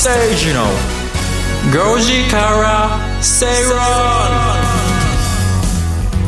[0.00, 0.64] 吉崎誠二の
[1.94, 3.44] 5時から正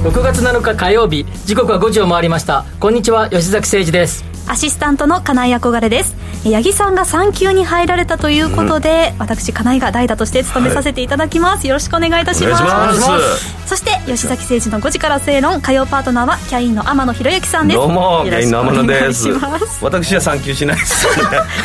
[0.02, 2.66] 論6月7日火曜日時刻は5時を回りました。
[2.78, 4.26] こんにちは吉崎誠二です。
[4.46, 6.14] アシスタントの金井憧れです
[6.44, 12.56] 八木さんが産休に入られたということで、うん、私金井が代打として務めさせていただきます、はい、よろしくお願いいたしま
[12.92, 13.68] す。
[13.68, 17.76] そして吉崎誠二の5時から正論火曜パートナーはキャインの天野博之さんです。
[17.76, 19.28] どうもキャインの天野です。
[19.80, 21.06] 私は産休しないです。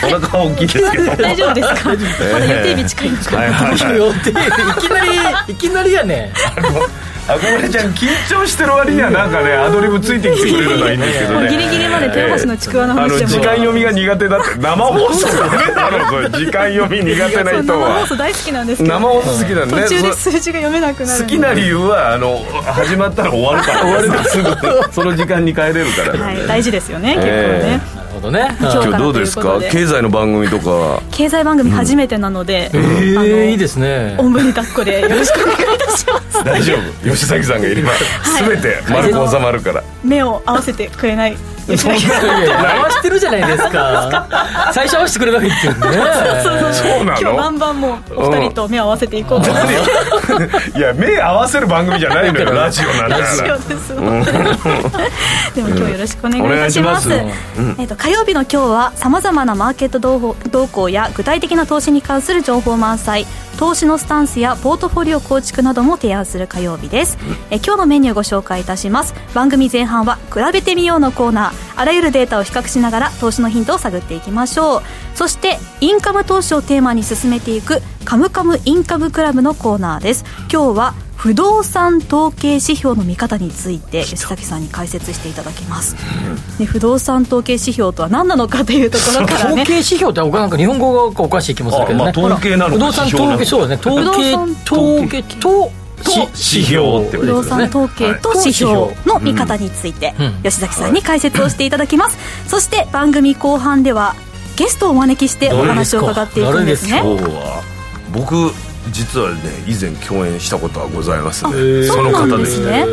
[0.06, 1.16] お腹は大きいですけど。
[1.16, 5.12] 大丈夫ですか、まだ予定日近いんですか、はいはいはい、 予定いきなり
[5.48, 6.32] いきなりやね
[7.28, 11.50] 憧れちゃん緊張してる割にはなんかねアドリブついてきてくれるのはいいんですけどね。
[11.50, 14.56] ギリギリまで豊橋のちくわの話でも時間読みが苦手だって。
[14.58, 16.30] 生放送ダメだろそれ。
[16.30, 17.90] 時間読み苦手な人は。
[17.90, 18.96] 生放送大好きなんですけど。
[18.96, 22.40] 生放送好きなんね途中で数字が読めなくなる好きな理由はあの
[22.74, 23.82] 始まったら終わるから。
[24.00, 26.26] 終わるすぐその時間に帰れるから。
[26.26, 28.56] はい大事ですよね結構ねほどね。
[28.60, 29.60] 今日どうですか？
[29.72, 31.02] 経済の番組とか。
[31.12, 32.82] 経済番組初めてなので、うん、
[33.24, 34.16] ええいいですね。
[34.20, 36.44] おんぶに抱っこでよろしくお願いいたします。
[36.46, 36.74] 大丈
[37.04, 37.10] 夫。
[37.10, 37.92] 吉崎さんがいれば
[38.40, 39.84] 全て丸く収まるから。
[40.04, 41.38] 目を合わせてくれない
[41.76, 41.98] そんな
[42.76, 44.28] 合わしてるじゃないですか。
[44.72, 45.82] 最初合わせてくれないけないね。
[46.44, 47.20] そうなの？
[47.20, 49.42] 今日バンバンもお二人と目を合わせていこう。
[49.42, 52.54] と思っていや目合わせる番組じゃないのよ。
[52.54, 53.96] ラジオなんだラジオです。
[53.96, 54.02] で
[55.62, 57.12] も今日よろしくお願いいたします。
[57.12, 63.26] えっと火曜日の今日はさまざまなマーケット動向や具体的な投資に関する情報満載
[63.58, 67.18] 投資のスタンスやポートフォリオ構築なども提案する火曜日です。
[67.50, 69.16] え今日のメニューご紹介いたします。
[69.34, 74.82] 番組前半は比べてみようのコーナーあらゆるデータを比較しながら投資のヒントを探っていきましょう。
[75.16, 80.26] そしてインカム投資をテーマに進めていくカムカムインカムクラブのコーナーです。
[80.52, 85.96] 今日は不動産統計指標の見方について吉崎さんに解説していただきます、
[86.60, 93.94] ね、不動産統計指標とは何なのかというところから、 ね、統計指標ってなんか日本語がおかしい気もするけどね、まあ、統計なの不動産統計そうですね。
[93.98, 94.36] 統計。
[94.72, 95.72] 統計と
[96.06, 100.14] 指標って不動産統計と指標の見方について、
[100.44, 104.16] 吉崎さんに解説をしていただきます、そして番組後半では
[104.56, 107.04] ゲストをお招きしてお話を伺っていくんですね。
[108.12, 108.54] 僕
[108.92, 111.84] 実はね以前共演したことはございますね。
[111.88, 112.86] その方ですね、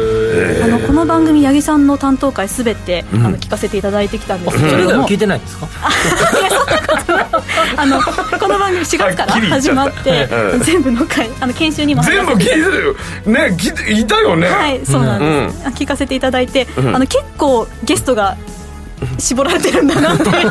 [0.62, 5.68] あのこの番組八木さんの担当会すべて、あの聞かせていただいてきたんですけど、うん、聞いてないんですか？
[7.76, 10.28] あのこの番組4月から始まって
[10.64, 12.64] 全部の回あの研修にも全部聞いてる。
[12.64, 12.94] よ
[13.26, 13.56] ね
[14.00, 14.48] いたよね。
[14.48, 18.36] はいそうなんです、聞かせていただいて、あの結構ゲストが
[19.18, 20.50] 絞られてるんだなっていう。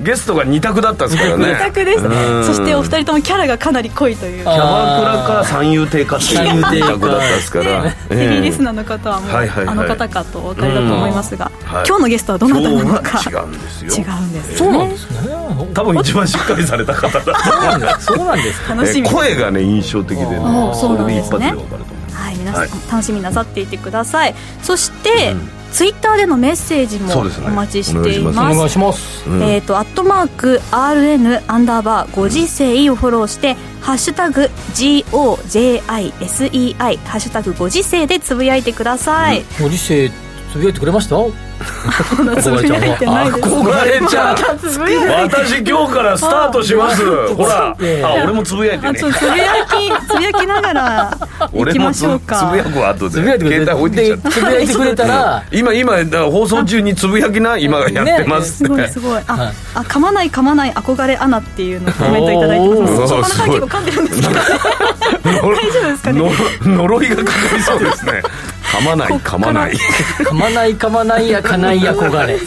[0.00, 1.44] ゲストが2択だったんですからね。
[1.44, 4.44] 2択ですそしてお二人ともキャラがかなり濃いという。
[4.44, 6.16] キャバクラか三遊亭か。
[6.16, 7.62] っていう2択だったんですか。
[7.62, 11.50] らヘビーリスナーの方はもう、あの方かとお分かりだと思いますが、
[11.86, 13.20] 今日のゲストはどなたなのか。
[13.28, 14.04] 違うんですよ。
[14.04, 15.18] 違うんですそうなんですね。
[15.74, 18.68] 多分一番しっかりされた方だそうなんです。
[18.68, 20.36] 楽しみ声がね印象的でね。
[20.74, 21.54] そうなんですね。
[22.12, 24.34] はい皆さん楽しみなさっていてください。
[24.62, 25.34] そして
[25.72, 28.38] ツイッターでのメッセージもお待ちしています。
[28.38, 29.24] お願いします。
[29.42, 39.44] えっ、と、アットマーク、RN アンダーバー、ご時世をフォローして、ハッシュタグ、GOJISEI、ハッシュタグ、ご時世でつぶやいてください。
[39.60, 40.10] ご時世、
[40.52, 41.16] つぶやいてくれました？
[42.42, 43.48] つぶやいてないです。
[43.48, 44.36] 憧れちゃん。
[45.28, 47.04] 私今日からスタートします。
[47.34, 47.68] ほら。
[47.68, 47.74] あ
[48.24, 48.98] 俺もつぶやいてね。
[48.98, 49.14] つぶや
[49.66, 51.16] きつぶやきながら
[51.52, 52.36] 行きましょうか。
[52.36, 53.14] つぶやくわ後で。
[53.38, 55.42] 携帯置いてつぶやいてくれたら。
[55.52, 55.92] 今今
[56.30, 58.56] 放送中につぶやきな今やってます。
[58.58, 59.20] すごいすごい。
[59.28, 62.96] ああ噛まない噛まない憧れアナっていうのコメントいただいてます。
[62.96, 64.40] そこから結構噛んでるんですけど
[65.22, 65.48] 大丈
[65.80, 66.30] 夫ですかね？
[66.64, 68.22] 呪いがかかりそうですね
[68.70, 69.72] 噛まない 噛まない。
[69.72, 72.38] 噛まない噛まないやかないや憧れ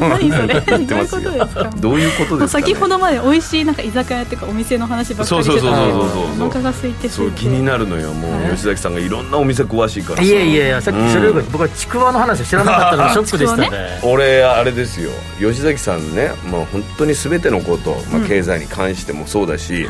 [0.00, 0.60] 何それ。
[0.86, 1.70] どういうことですか？
[1.78, 8.50] どういうことですか、先ほどまで美味しいなんか居酒屋っていうかお店の話ばっかりしてたらお腹が空いてそう気になるのよもう。
[8.50, 13.70] 吉崎さんがいろんなお店詳しいからいやいやいやさっきそれより僕はちくわの話知らなかったのが ショックでしたね。
[14.02, 15.10] 俺あれですよ。
[15.38, 19.86] 吉崎さんねもう本当に全てのこと、まあ、経済に関してもそうだし、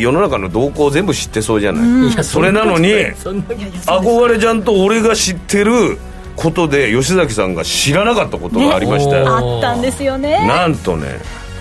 [0.00, 5.98] 世の中の動向全部知ってそうじゃない、それなのに憧れちゃんと俺が知ってる
[6.36, 10.46] ことで吉崎さんが知らなかったことがありましたあったんですよね。
[10.46, 11.20] なんとね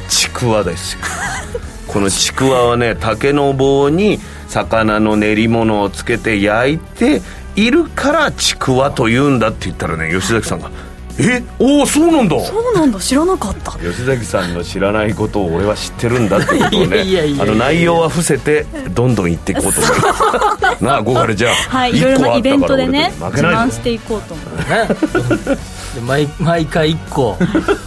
[0.09, 0.99] ちくわですよ。
[1.87, 7.21] このちくわはね竹の棒に魚の練り物をつけて焼いて
[7.55, 10.69] いるからちくわというんだって言ったらね吉崎さんが
[11.17, 12.39] えおおそうなんだ。
[12.43, 12.99] そうなんだ。
[12.99, 13.71] 知らなかった。
[13.73, 17.03] 吉崎さんの知らないことを俺は知ってるんだってことをね
[17.39, 18.63] あの内容は伏せて
[18.93, 19.81] どんどん言っていこうと。
[19.81, 21.53] 思いますなあゴーカルじゃあ。
[21.53, 26.01] はいいろいろなイベントでね自慢していこうと思う。
[26.05, 27.37] 毎毎回1個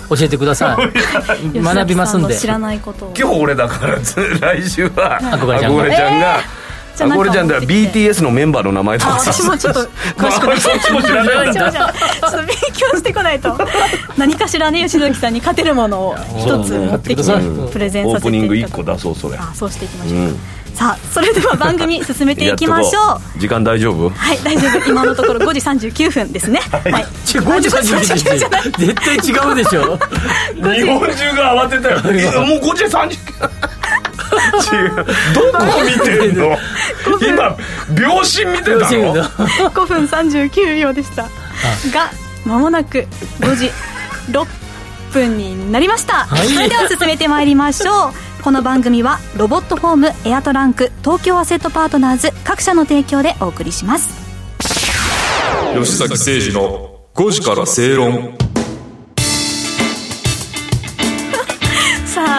[0.09, 0.79] 教えてくださ
[1.53, 1.53] い。
[1.61, 2.37] 学びますんで。
[2.37, 3.15] 知らないことを。
[3.19, 6.41] 今日俺だから来週は憧れちゃん憧れちゃんが、あ
[7.07, 9.13] これちゃんだ BTS のメンバーの名前とか。
[9.19, 9.81] 私もちょっと
[10.17, 10.61] 詳しくない。
[10.61, 11.83] そっちも知らないんだちょ
[12.29, 13.57] っと勉強してこないと。
[14.17, 17.33] 何かしらね吉崎さんに勝てるものを一つ持ってきて
[17.73, 19.37] プレゼンさせていただオープニング1個出そうそれ。
[19.37, 20.41] あそうしていきましょう、うん。
[20.75, 23.39] さあそれでは番組進めていきましょう。
[23.39, 24.11] 時間大丈夫？
[24.11, 24.89] はい大丈夫。
[24.89, 26.61] 今のところ5時39分ですね。
[26.71, 29.99] はい、はい、5時39分絶対違うでしょ。
[30.55, 31.99] 日本中が慌てたよ。
[32.47, 33.17] もう5時39
[34.73, 34.95] 違う。
[34.97, 35.05] ど
[35.53, 36.57] こ見てんの？
[37.21, 37.57] 今
[37.95, 39.15] 秒針見てたの
[39.71, 41.25] ？5分39秒でした。
[41.93, 42.11] が
[42.45, 43.07] 間もなく
[43.41, 43.71] 5時
[44.31, 44.47] 6
[45.13, 48.43] 分になりました、はい、それでは進めてまいりましょう。
[48.43, 54.09] この番組はロボットホームエアトランク東京アセットパートナーズ各社の提供でお送りします。
[55.75, 58.39] 吉崎誠二の5時から正論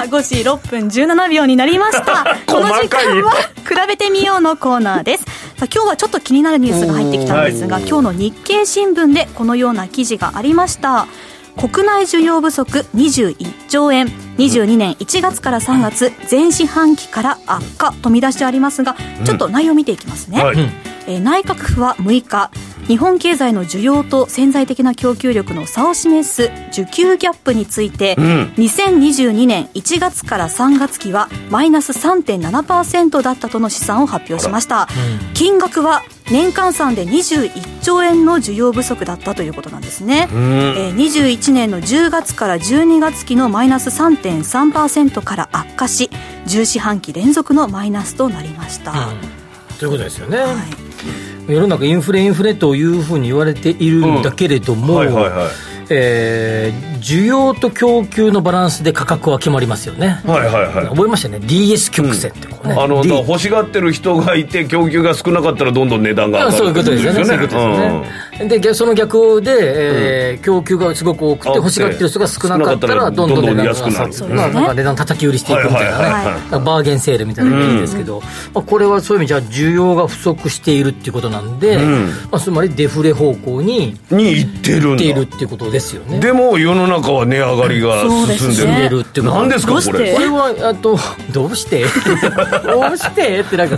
[0.09, 2.35] 5時6分17秒になりました。
[2.51, 5.23] この時間は比べてみようのコーナーです。
[5.23, 5.29] さ
[5.61, 11.07] あ今日はちょっと気になるニュースが入ってきたんですが、今日の日経新聞でこのような記事がありました。
[11.55, 14.11] 国内需要不足21兆円。
[14.39, 18.95] 22年1月から3月前四半期から悪化と見出してありますが
[19.25, 20.57] ちょっと内容見ていきますね、うんはい、
[21.07, 22.49] えー、内閣府は6日
[22.89, 28.23] 日本経済の需要と潜在的な供給力の差を示す需給ギャップについて、うん、
[28.57, 34.87] 2022年1月から3月期はマイナス3.7%だったとの試算を発表しました、
[35.27, 36.01] うん、金額は
[36.31, 46.09] 年換算で21兆円の需要不足だったということなんですね、うん、えー、21年の10月から12月期のマイナス3.3%から悪化し
[46.47, 55.78] 10四半期連続のマイナスとなりました、うん、ということですよね、はい世の中インフレインフレというふうに言われているんだけれども、はいはいはい。
[55.89, 67.25] えー、需要と供給のバランスで価格は決まりますよね、はいはいはい、覚えましたね？DS 曲線ってこうね、うん、あの欲しがってる人がいて供給が少なかったらどんどん値段が上がるそういうことですよね。
[67.25, 81.77] そういうことですよね、でその逆で、えー、うん、供給がすごく多くて欲しがってる人が少なかったらどんどん値段が下がる、まあ、なんか値段叩き売りしていくみたいなね、バーゲンセールみたいなイメージですけど、うん、まあ、これはそういう意味じゃ需要が不足しているっていうことなんで、
[82.31, 84.89] まあ、つまりデフレ方向ににいってるんだ。
[84.91, 86.19] いっているっていうことですよね。
[86.19, 88.01] でも世の中は値上がりが
[88.37, 88.55] 進ん。
[88.55, 90.13] でる,、ね、るっていう何ですかこれ？
[90.13, 90.97] これはあと
[91.31, 91.85] どうして？
[92.63, 93.39] どうして？
[93.41, 93.77] ってなんか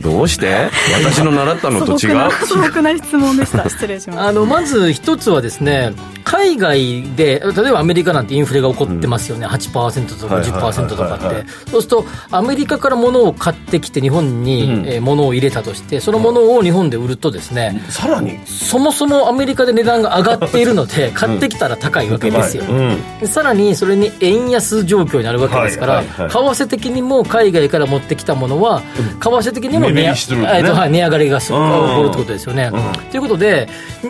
[0.00, 0.70] どうして？
[1.04, 2.30] 私の習ったのと違う？
[2.46, 3.68] 素朴な質問でした。
[3.70, 4.20] 失礼します。
[4.20, 5.92] あのまず一つはですね
[6.24, 11.48] 海外で例えばアメリカなんてインフレが起こってますよね、うん、8%とか10%とかって。
[11.70, 18.38] そうするとアメリカから物を買ってきて日本に、うん、え物を入れたとしてその物を日本で売るとですね、さらに？
[18.46, 32.70] そもそもアメリカで値段が上がっているので買ってきたら高いわけですよ、うん、さらにそれに円安状況になるわけですから、はいはいはい、為替的にも海外から持ってきたものは、為替的にも値,、ね、はい、値上がりが起こるってことですよね。
[33.10, 33.68] ということで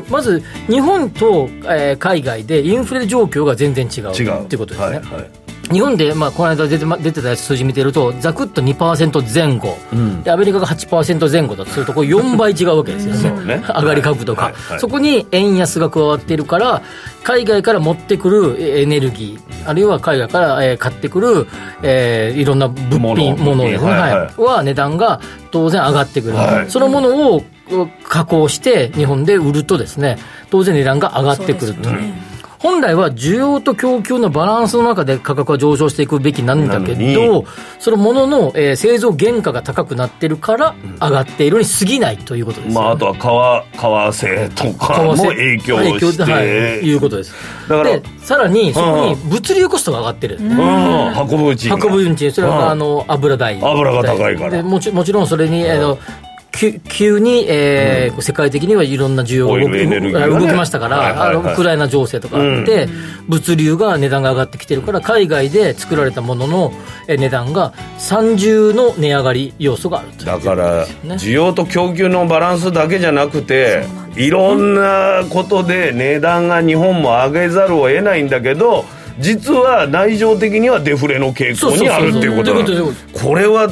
[0.09, 4.45] まず日本と、えー、海外でインフレ状況が全然違う違う。
[4.45, 4.85] っていうことですね。
[4.85, 5.40] はいはい
[5.73, 13.65] 日本で、まあ、この間出て出てた数字見てると、ざくっと2%前後、うん、でアメリカが8%前後だとすると、これ4倍違うわけですよね、ね。
[13.69, 16.83] 上がり株とか、はいはい、そこに円安が加わっているから、
[17.23, 21.47] 海外から持ってくるエネルギー、あるいは海外から、えー、買ってくる、
[21.83, 27.43] えー、いろんな物品、ものですね、はいはい、は値段が当然上がってくる、はい、そのものを
[28.09, 30.19] 加工して日本で売るとですね、
[30.51, 31.91] 当然値段が上がってくると。
[32.61, 37.47] 本来は需要と供給のバランスの中で価格は上昇していくべきなんだけど、
[37.79, 43.79] そのものの、えー、製造原価が高くなってるから上がっているに過ぎないということです、ね、まあ、あとは為
[44.27, 46.47] 替とかも影響して、はい、
[46.87, 47.35] いうことです。
[47.67, 53.59] だからさらにそこに物流コストが上がってる、うん、運ぶ運賃運ぶ運賃それはあの油代。
[53.59, 54.63] 油が高いから。
[54.63, 55.99] もちもちろんそれに、あの
[56.53, 66.73] 急に、えー、うん、世界的にはいろんな需要が動き,、ね、動きましたから、はいはいはい、ウクライナ情勢とかあって、うん、物流が値段が上がってきてるから、海外で作られたものの
[67.09, 73.85] 値段が三重の値上がり要素があるだから、需要と供給のバランスだけじゃなくて、
[74.17, 78.85] いろんなことで値段が日本も上げざるを得ないんだけど、
[79.21, 83.69] 実は内情的にはデフレの傾向にあるっていうことなんですこれは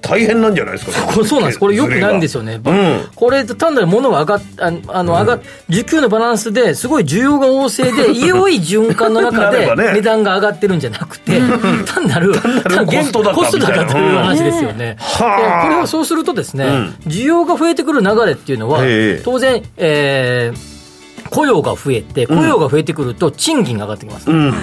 [0.00, 1.12] 大変なんじゃないですか？
[1.24, 1.58] そうなんです。
[1.58, 5.40] これよくないんですよね、うん、これ単なる物が上がっああの上が、うん、
[5.74, 11.40] 需給のバランスですごい需要が旺盛で 良い循環の中で値段が上がってるんじゃなくて、
[11.86, 12.40] 単なるコ
[13.02, 16.64] ストだコストだったという話ですよね、これはそうするとですね、
[17.06, 18.80] 需要が増えてくる流れっていうのは
[19.24, 20.74] 当然、えー
[21.30, 24.30] 雇用が増えて、雇用が増えてくると、賃金が上がってきます。
[24.30, 24.54] うん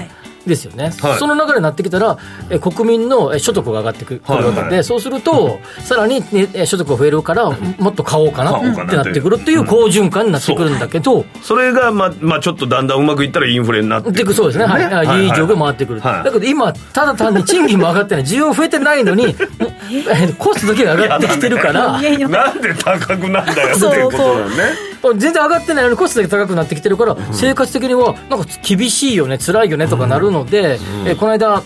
[0.46, 2.18] ですよね、はい、その流れになってきたら、
[2.50, 4.72] え国民の所得が上がってくるわけで、はい。
[4.72, 14.84] はい、そうすると、さらに、ね、所得が増えるから、もっと買おうかなってなってくるっていう好循環になってくるんだけど、それが、まあまあ、ちょっとだんだんうまくいったらインフレになってくる、そうですね、はい。
[14.86, 19.36] はい、いい状況回ってくる、だけど今、ただ単に賃金も上がってない、需要増えてないのに、
[20.38, 24.91] コストだけが上がってきてるから、なんで高くなんだよっていうことね。
[25.02, 31.64] 全然上がってないのにコストだけ高くなってきてるから、生活的にはなんか厳しいよね辛いよねとかなるので、えこの間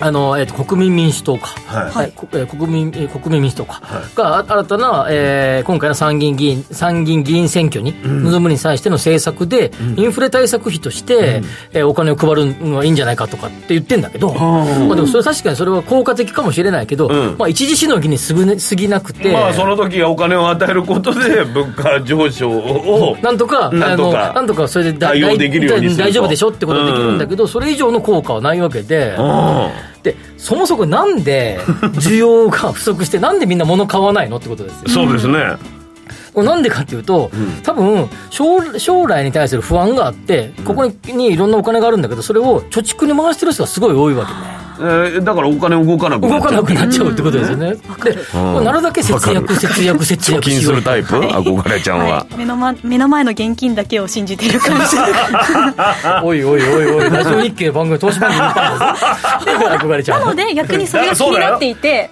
[0.00, 1.48] あの、えっ、ー、と、国民民主党か。
[1.66, 1.90] はい。
[1.90, 2.12] はい、
[2.46, 3.80] 国民、国民民主党か。
[3.82, 19.32] はい、が、新たな、えー、今回の参議院議員、参議院議員選挙に臨むに際しての政策で、うん、インフレ対策費として、うん、えー、お金を配るのはいいんじゃないかとかって言ってんだけど、うん、まあでもそれ確かにそれは効果的かもしれないけど、うん、まあ一時しのぎにすぐ、ね、過ぎなくて。
[19.32, 23.16] まあその時お金を与えることで、 物価上昇を。
[23.22, 25.28] なんとか、なんとか、なんとかそれで大丈
[26.22, 29.16] 夫でしょってことができるんだけど、それ以上の効果はないわけで、
[30.04, 31.58] でそもそもなんで
[31.94, 34.88] 需要が不足してなんでみんな物買わないのってことですよ。
[34.88, 35.56] そうですね。
[36.36, 44.38] なんでかっていうと、うん、多分将将来に対する不安があってここにいろんなお金があるんだけどそれを貯蓄に回してる人がすごい多いわけね
[44.78, 46.48] えー、だからお金動かなくなっちゃう。
[46.48, 54.96] 動かなくなっちゃうってことですよね、で、なるだけ節約節約節約貯金するタイプ、憧れちゃんは、目の前目の前の現金だけを信じている感じ
[56.24, 57.10] おいおいおいおい。
[57.10, 58.98] ラジオ日経番組投資番組に行ったんで
[59.78, 62.10] す憧れちゃんなので逆にそれが気になっていて、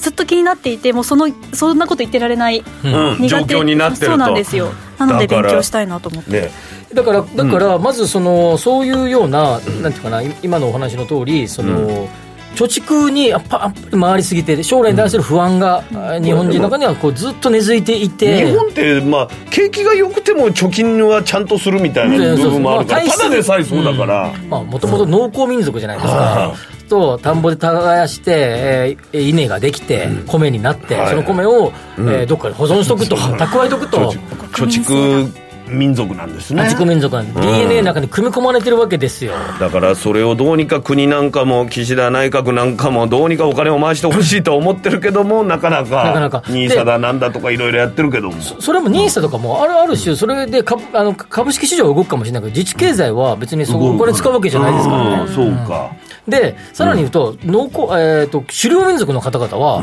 [0.00, 4.06] ずっと気になっていてもうそのそんなこと言ってられない、状況になってると。
[4.06, 4.72] そうなんですよ。
[4.98, 6.50] なので勉強したいなと思って。
[6.94, 12.08] だから、だからまずその、そういうような、なんていうかな、今のお話の通り、その、
[12.54, 15.82] 貯蓄にやっぱ回りすぎて将来に対する不安が
[16.22, 18.46] 日本人の中にはこうずっと根付いていて。
[18.46, 24.32] 日本って、まあ、景気が良くても貯金はちゃんとするみたいな部分もあるから、ただでさえそうだから。
[24.48, 26.54] もともと農耕民族じゃないですか、
[26.88, 34.12] と田んぼで耕して、えー、稲ができて、米になって、その米を、えー、どっかで保存しとくと蓄えとくと。
[34.52, 36.62] 貯蓄民族なんですね。
[36.64, 39.32] 自己民族なん DNA の中に組み込まれてるわけですよ。
[39.58, 46.42] だからそれをどうにか国なんかも岸田内閣なんかもどうにかお金を回してほしいと思ってるけどもなかなかなかなか。
[46.46, 48.40] NISA だなんだとかいろいろやってるけども。
[48.42, 55.90] それも NISA とかもあるある種それで株あの株式市場動くかもしれないけど自治経済は別にそこお金使うわけじゃないですからね、うん、そうか、
[56.28, 59.82] でさらに言うと,、農耕えーと、狩猟民族の方々は、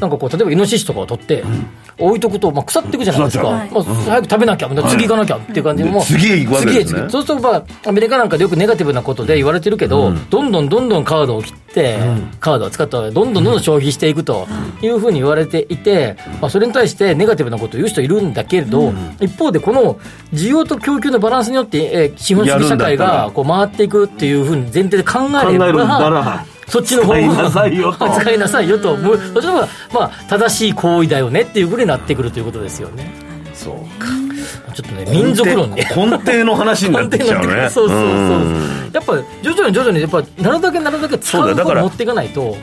[0.00, 1.42] なんかこう例えばイノシシとかを取って、
[1.98, 7.08] 置いとくと、まあ、腐っていくじゃないですか、まあ、早く食べなきゃ、次行かなきゃっていう感じで、も次へ行くわけですね。
[7.08, 11.98] そうすると、まあ、アメリカなんかでよくネガティブなことで言われてるけど、どんどんどんどんカードを切って、
[12.40, 14.46] カードを使ったどんどんどんどん消費していくと
[14.82, 19.98] いうふうに言われていて、まあ、それに対してネガティブなことを言う人いるんだけれど、一方でこの
[20.32, 28.10] 需要と供給のバランスによって、えー、資本主義社会がこう回っていくっていうふうに前提で考えればそっちの方が使いなさいよと。
[28.10, 28.96] 使いなさいよと。
[28.96, 33.10] そっちの方が、まあ、正しい行為だよねっていうふうになってくるということですよね。
[33.54, 34.08] そうか。
[34.74, 37.68] ちょっとね民族論ね根底の話になってきちゃうね。
[37.70, 38.00] そうそうそう、
[38.92, 42.56] やっぱ徐々に徐々にやっぱなるだけなるだけ使う方持っていかないと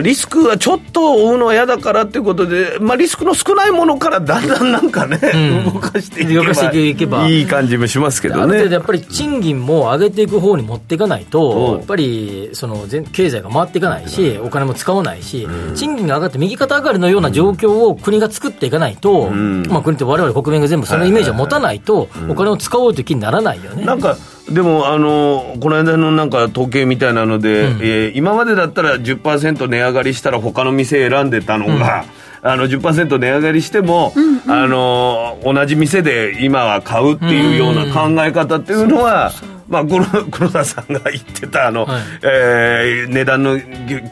[0.00, 5.18] リスクはちょっと負うのは嫌だからっていうことで、まあ、リスクの少ないものからだんだんなんかね、
[5.64, 7.28] うん、動かしていけば。
[7.28, 8.68] いい感じもしますけどね。
[8.70, 23.84] やっぱり賃金も上げていく方に持っていかないと、やっぱりその経済が回っていかないし、お金も使わないし、賃金が上がって右肩上がりのような状況を国が作っていかないと、まあ、国ってわれわれ国民が全部そのイメージを持たないと、お金を使おうという気にならないよね。
[23.84, 24.16] なんか
[24.48, 32.08] でも、あのこの間のなんか統計みたいなので、うん、えー、今までだったら10%値上がりしたら他の店選んでたのが、うん、
[32.44, 39.32] あの10%値上がりしても、うんうん、あの同じ店で今は買うっていうような考え方っていうのは、
[39.66, 43.58] まあ、黒 黒田さんが言ってたあの、はい、えー、値段の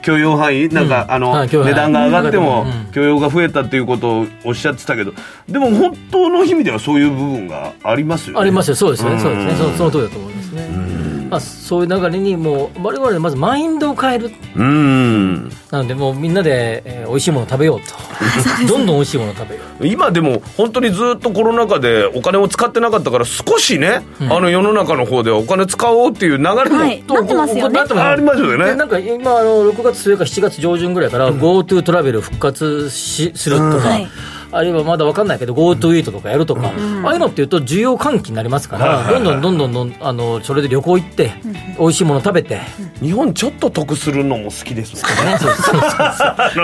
[0.01, 5.13] 許容範囲なんか、うん、あの、はい、値段が上がっても許容が増えたっていうことをおっしゃってたけど
[5.47, 8.41] でも本当の意味ではそういう部分がありますよね。
[8.41, 8.75] ありますよ。
[8.77, 9.55] そうですね、そうですね。
[9.57, 10.92] そその通りだと思いますね、
[11.33, 14.31] まあ、そういう流れにもう我々まずマインドを変える。
[14.55, 15.49] うん。
[15.71, 17.87] なのでもうみんなで、えー、美味しいもの食べようと。
[18.69, 27.81] どんどん美味しいもの食べよう今でも本当にずっとコロナ禍でお金を使ってなかったから少しね、うん、あの世の中の方ではお金使おうっていう流れも、はい、なってますよね。
[27.81, 28.75] ありますよね。
[28.75, 34.09] なんか今あの6月末か7月上旬ぐらいから GoTo、うん、トラベル復活しするとか、はい
[34.53, 36.69] あるいはまだ分かんないけど GoTo イートとかやるとか、
[37.05, 41.33] ああいうのっていうと需要喚起になりますから、どんどんどんどんどんあのそれで旅行行って、
[41.79, 42.61] 美味しいもの食べて、
[43.01, 45.39] 日本ちょっと得するのも好きですもんね。
[45.39, 45.81] そうそうそう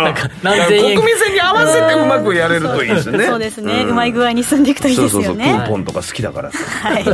[0.02, 3.26] なんか何千円国民性に合わせてうまくやれるといいですね。
[3.26, 5.26] そうですね、うまい具合に進んでいくといいですよね。
[5.26, 5.58] そうそうそう。
[5.58, 6.50] クーポンとか好きだから。
[6.50, 7.04] はい、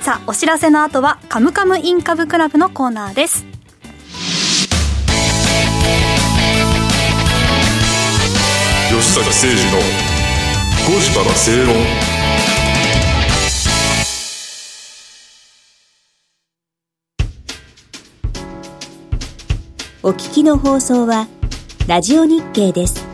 [0.00, 3.46] さあお知らせの後は「カムカムインカブクラブ」のコーナーです
[9.12, 9.78] 坂誠二の
[10.88, 11.76] 5時から正論
[20.02, 21.28] お聞きの放送は
[21.86, 23.11] ラジオ日経です。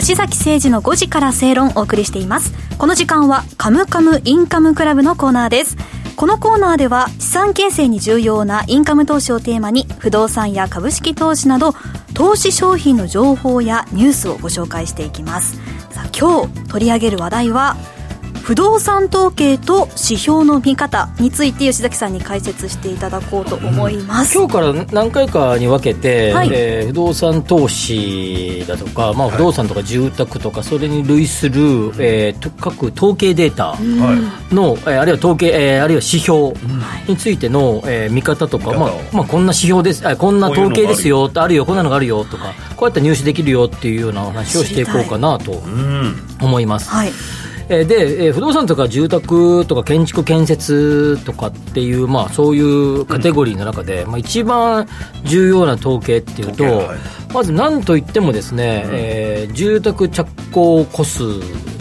[0.00, 2.52] 吉崎誠二の5時から正論をお送りしています。
[2.78, 5.76] この時間はカムカムインカムクラブのコーナーです。
[6.16, 11.74] このコーナーでは資産形成に重要なインカム投資をテーマに不動産や株式投資など
[12.12, 15.60] 投資商品の情報やニュースをご紹介していきます。
[15.90, 17.76] さあ今日取り上げる話題は
[18.44, 31.62] 不動産統計と指標の見方について吉崎さんに解説していただこうと思います、うん、今日から何回かに分けて、はい、えー、不動産投資だとか、まあ、不動産とか住宅とか、それに類する、
[31.98, 33.78] えー、各統計データ
[34.54, 36.52] の、はい、えー、あるいは統計、えー、あるいは指標
[37.08, 45.52] についての、えー、見方とか、まあまあ、こんな指標ですあこんな統計ですよあるよこんなのがあるよとかこうやって入手できるよっていうような話をしていこうかなと
[46.42, 46.90] 思います。
[46.90, 47.08] はい。
[47.08, 47.12] え
[47.68, 54.86] で、え不動産とか住宅とか建築建設とかっていう、まあ、そういうカテゴリーの中で、うん、まあ、一番
[55.24, 56.98] 重要な統計っていうと、はい、
[57.32, 61.22] まず何といってもですね、うん、えー、住宅着工戸数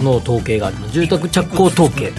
[0.02, 0.93] の統計があります。
[0.93, 2.12] 住宅着工統計。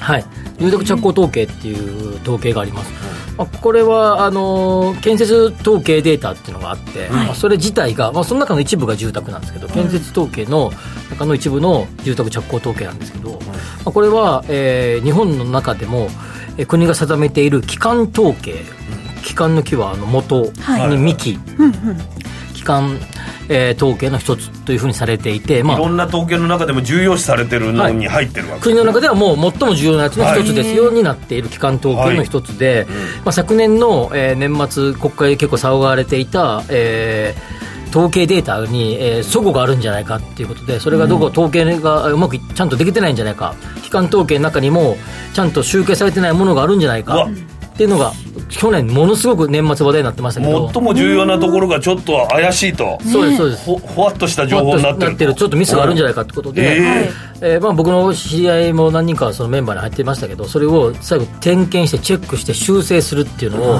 [0.00, 2.92] はい住宅着工統計っていう統計があります、
[3.36, 10.70] まあ、これはあの建設統計データっていうのがあって、はい、まあ、それ自体が、まあ、その中の一部が住宅なんですけど建設統計の
[11.10, 13.54] 中の一部の住宅着工統計なんですけど、ま
[13.86, 16.08] あ、これは、えー、日本の中でも、
[16.56, 18.64] えー、国が定めている基幹統計、
[19.22, 20.52] 基幹の木はあの元
[20.88, 21.38] に幹、
[22.54, 23.00] 基幹
[23.48, 32.94] えー、統計の一つというふうにされていて、まあ、いろんな統計の中でも重要視されてるのに入ってるわけ、はい、国の中ではもう最も重要なやつの一つですよ、になっている機関統計の一つで、はい、ま
[33.26, 44.96] あ、昨年の、えー、年末国会で結構騒がれていた、えー、統計データに、えー、齟齬があるんじゃないかっていうことで、それがどこ、統計がうまくちゃんとできてないんじゃないか、機関統計の中にも、
[45.32, 47.28] ちゃんと集計されてないものがあるんじゃないか。
[47.74, 48.12] っていうのが
[48.50, 50.70] 去年ものすごく年末話題になってましたけど。
[50.72, 53.64] 最も重要なところがちょっと怪しいと、そうですそうです。
[53.64, 55.16] ほほわっとした情報になってる。
[55.16, 63.78] るちょっとミスがあるんじゃないかってことで、えー、えー、まあ、僕の知り合いも何人かそのメンバーに入ってましたけどそれを最後点検してチェックして修正するっていうのを、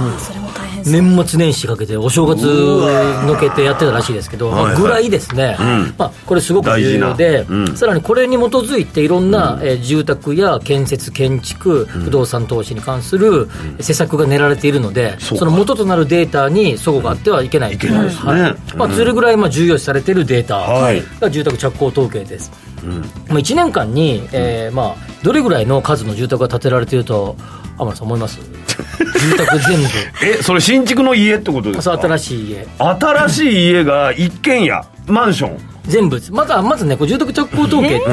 [0.84, 5.56] 年末年始かけてお正月のけてやってたらしいですけど、まあ、ぐらいですね、
[5.98, 13.48] まあ、これすごく重要で、うん、さらにこれに基づいていろんな、えー、住宅や建設建築不動産投資に関する
[13.80, 17.78] 施策が練られているので、その元となるデータに齟齬があってはいけない。
[17.78, 17.98] という、ね。
[18.08, 20.58] はい、まあ、それぐらいまあ重要視されているデータ
[21.20, 22.50] が住宅着工統計です。
[22.82, 27.36] うん、まあ、1年間に、えーまあ、どれぐらいの数の住宅が建てられていると
[27.78, 28.40] 天野さん思います？
[28.74, 29.86] 住宅全部。
[30.24, 31.98] えそれ新築の家ってことですか？
[32.00, 32.66] 新しい家。
[32.78, 35.58] 新しい家が一軒家マンション？
[35.86, 38.04] 全部まずまずねこう住宅着工統計って、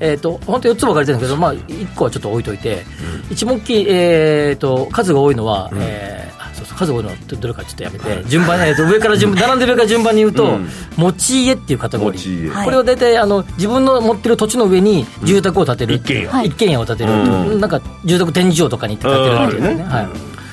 [0.00, 2.84] えーと、本当4つ分かれてるんですけど、まあ、1個はちょっと置いといて、
[3.26, 6.30] うん、一番大きい、えーと、数が多いのは、うん、え
[6.76, 10.58] 数多いのどれかちょっとやめて、順番、えー、と上から順並んでる上から順番に言うと、
[10.96, 16.44] 持ち家っていうカテゴリー、これは大体あの自分の持ってる土地の上に住宅を建てる、一軒家。
[16.44, 20.06] 一軒家を建てる、なんか住宅展示場とかに行って建てるっていうね、はい、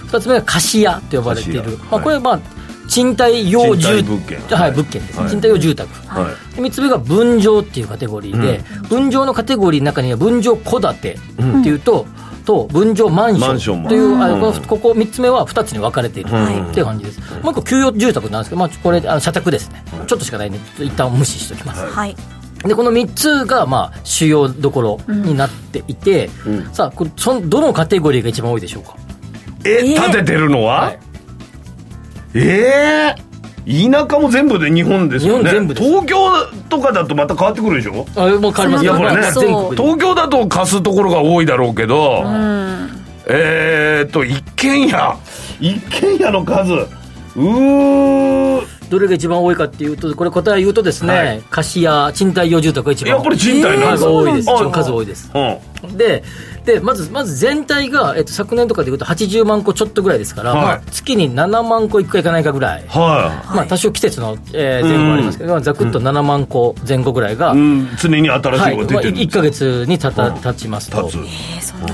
[0.07, 2.39] 2つ目は貸家と呼ばれている、まあ、これはまあ
[2.87, 4.39] 賃貸用住物件。
[4.57, 12.05] はい物件です、賃貸用住宅、はい、3つ目が分譲っていうカテゴリーで、分譲のカテゴリーの中には分譲戸建てっていうと、
[12.45, 22.15] と分譲マンションという、あのここ3つ目は2つに分かれているっていう感じです、もう一個給与住宅なんですけど、まあ、これあの社宅ですね、ちょっとしかないんで一旦無視しておきます、はい。
[22.63, 26.29] でこの3つがまあ主要どころになっていて、
[26.71, 28.95] さあこれそのどのカテゴリーが一番多いでしょうか？
[29.65, 30.99] え建ててるのは、はい。
[32.37, 33.23] ええー、
[33.65, 35.51] 田舎も全部で日本ですよね。
[35.73, 36.17] 東京
[36.69, 38.05] とかだとまた変わってくるでしょ？
[38.15, 38.83] あもう変わります。
[38.83, 39.21] いやこれね。
[39.75, 42.89] 東京だと貸すところが多いだろうけど、うん、
[43.27, 45.17] えー、っと一軒家。
[45.59, 46.73] 一軒家の数。
[46.73, 48.75] うー。
[48.89, 54.51] どれが一番多いかっていうとこれ答え言うとですね、はい、貸家賃貸用住宅が一番いやこれ賃貸の数多いです。
[54.51, 56.23] 一番数多いです、うん、で
[56.65, 63.55] でまずまず全体が、えっと、昨年とかでいうと80万個ちょっとぐらいですから、はい、まあ、月に7万個いくかいかないかぐらい、はい。
[63.55, 71.09] まあ、多少季節の、えー、前後ありますけど、うん、ざくっと7万個前後ぐらいが、うん、常に新しいのが出てる、はいまあ、1か月にたた経ちますと、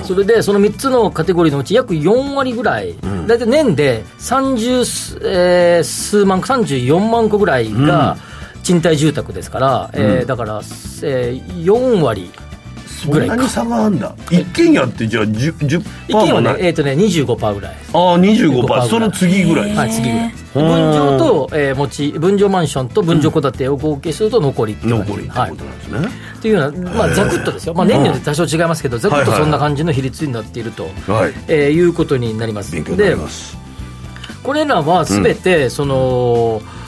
[0.04, 2.96] それでその3つのカテゴリーのうち約4割ぐらい、
[3.28, 8.18] 大体年で30、えー、数万個34万個ぐらいが
[8.64, 10.62] 賃貸住宅ですから、うん、えー、だから、
[11.04, 12.32] えー、4割
[13.10, 14.16] ぐらいそんなに差があるんだ。
[14.30, 17.76] 一軒家ってじゃあ 10%, 10%一軒家はねえっ、ー、とね25%ぐらい。
[17.94, 19.76] ああ25%その次ぐらい。
[19.76, 20.34] はい次ぐらい。
[20.54, 32.74] 分譲と、えー、持ち分譲マンションと分譲戸建てを合計すると残りっていう残りってことなんですね、はい、っていうようなまあざくっとですよ、まあ、年によって多少違いますけどざくっとそんな感じの比率になっていると、はい、えー、いうことになります。
[32.74, 33.58] 勉強になります。
[34.44, 36.81] これらはすべて、その、うん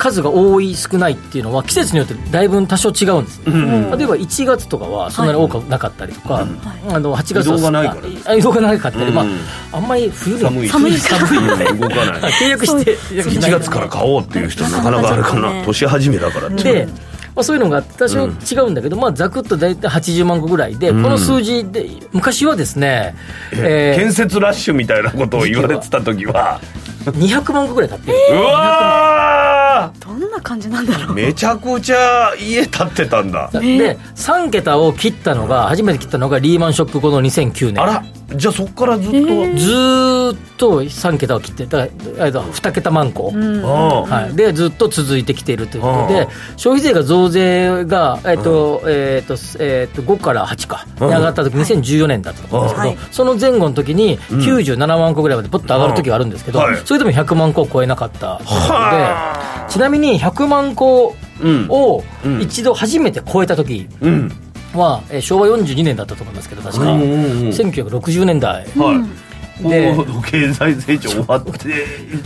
[0.00, 6.44] 数が多い少ないっていうのは季節によってだいぶ多少違うんです、うん、例えば1月とかはそんなに多くなかったりとか、はい、
[6.88, 8.34] あの8月は移動がないから。
[8.34, 9.26] 移動がなかったり、うん、まあ、
[9.72, 16.88] あんまり冬寒い寒い寒い動かない契約して1月から買おうっていう人なかなかあれかな、年始めだからってで
[17.34, 23.14] まあ、そういうのが多少違うんだけど、うん、まあ、ざくっと大体80万個ぐらいで、この数字で、昔はですね、
[23.52, 26.60] えー、建設ラッシュみたいなことを言われてた時は、
[27.04, 31.14] 200万個ぐらい建ってる、えー、うわどんな感じなんだろう。
[31.14, 62.04] めちゃくちゃ家建ってたんだで3桁を切ったのが初めて切ったのがリーマンショック後の2009年あらじゃあそこからずっと、えー、ずっと3桁を切ってだから2桁万個、うん、はい、でずっと続いてきているということで消費税が増税が、えーとえーとえー、と5から8かに上がった時2014年だったと思うんですけど、その前後の時に97万個ぐらいまでポッと上がる時があるんですけど、それでも100万個を超えなかったのでちなみに100万個を
[62.40, 68.94] 一度初めて超えた時、うんは、えー、昭和42年だったと思いますけど確か、うんうんうん、1960年代、は
[69.26, 69.30] い
[69.62, 69.94] で
[70.30, 71.50] 経済成長終わって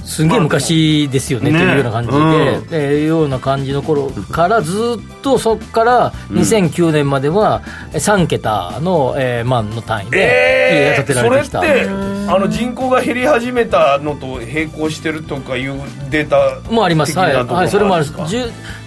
[0.05, 1.59] すげえ昔ですよねね。
[1.59, 2.23] というような感じで、うん、
[2.71, 10.19] えー、ような感じの頃からずっとそこから2009年までは3桁の、えー、万の単位で
[10.73, 15.81] 家が建てられてきた、えー、それってあの人口が減り始めたのと並行してるとかいう
[16.11, 17.19] データもあります。
[17.19, 18.07] はい、はい、それもある。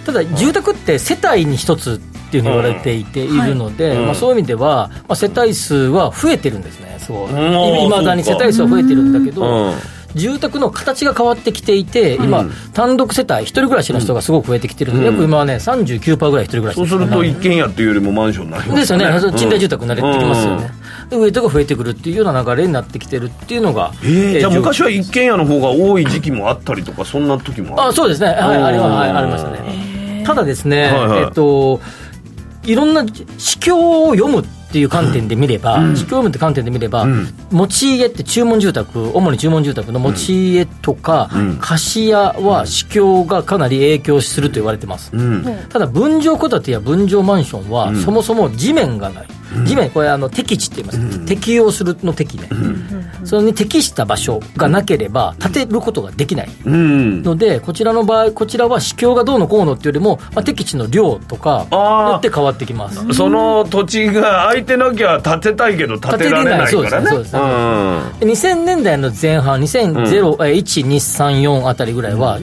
[0.04, 9.72] ただ住宅って世帯に一つっていうふうに言われていているので、まあ、そういう意味では、まあ、世帯数は増えてるんですねすごいいまだに世帯数は増えてるんだけど、
[10.14, 19.04] 住宅の形が変わってきていて、今、単独世帯、一人暮らしの人がすごく増えてきてるんで、約今はね、39%ぐらい一人暮らしそうすると、一軒家っていうよりもマンションになりますよね。
[19.04, 20.70] ですよね、賃貸住宅になれてきますよね。
[21.08, 28.78] でウエイトが増えてくるっていうような流れになってきてるっていうのが、えー、じゃあ昔は一軒家の方が多い時期もあったりとかそんな時もあそうですねはいあり,、
[29.30, 30.92] ましたねただですね、
[31.24, 31.80] えっと
[32.68, 33.02] いろんな
[33.38, 33.76] 市況
[34.08, 37.06] を読むっていう観点で見れば、市況読むって観点で見れば、
[37.50, 45.10] 持ち家って注文住宅、主に注文住宅の持ち家とか、貸家は市況がかなり影響すると言われてます。
[45.70, 49.28] ただ、分譲戸建てや分譲マンションは、そもそも地面がない。
[49.64, 56.48] 地面、これあの適地って言います、うん、適用するの適ね、うん、それに適した場所がなければ建てることができない。
[56.64, 63.14] ので、こちらの場合こちらは市況がどうのこうのっていうよりも、まあ、適地の量とかによって変わってきます。
[63.14, 67.10] その土地が空いてなきゃ建てたいけど建てられないからね。
[67.10, 67.32] そうです。
[67.34, 67.46] ね、うん、
[68.20, 72.38] 2000年代の前半20011234あたりぐらいは、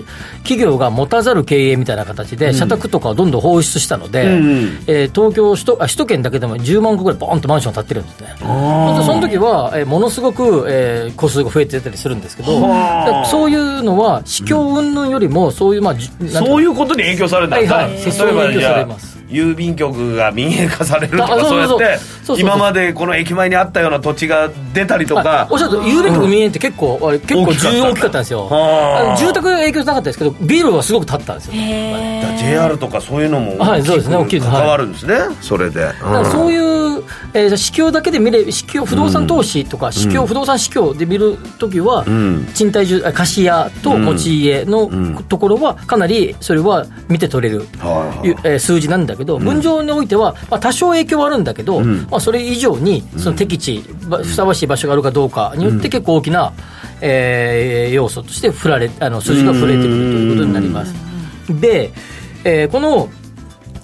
[0.45, 8.35] 企業が持たざる経営みたいな形で社宅とかをどんどん放出したので、うん、えー、東京首都あ首都圏だけでも10万個ぐらいボーンとマンション建ってるんですね。
[8.39, 12.59] その時は、えー、ものすごく、えー、個数が増えてたりするんですけど
[13.25, 15.95] そういうのは市況云々よりもそういうまあ
[16.29, 25.47] そういうことに影響されたんだ、はいはい、例えばじゃあ郵便局が民営化されるとかそうやって今までこの駅前にあったような土地が出たりとか。
[25.49, 28.47] おっしゃると郵便局民営って結構、結構重要大きかったんですよ。
[29.17, 31.53] 住宅影響なかったですけどビルはすごく建ったんですよ。
[32.37, 34.15] JR とかそういうのもはいそうですね。
[34.15, 35.91] 大きい関わるんですね、それで、
[36.31, 36.84] そういう、
[37.33, 42.05] えー、市況だけで見れ市況不動産投資とか、市況不動産市況で見るときは、
[42.53, 44.89] 賃貸住貸家と持ち家の
[45.29, 47.67] ところはかなりそれは見て取れる、
[48.43, 56.53] え数字なんだけど、分譲においては、まあ、多少影響はあるんだけど、まあ、それ以上にその適地、ふさわしい場所があるかどうかによって結構大きな、
[57.01, 60.93] えー、要素として振られあの数字が触れてくるということになります。
[61.49, 61.91] で、
[62.43, 63.09] えー、この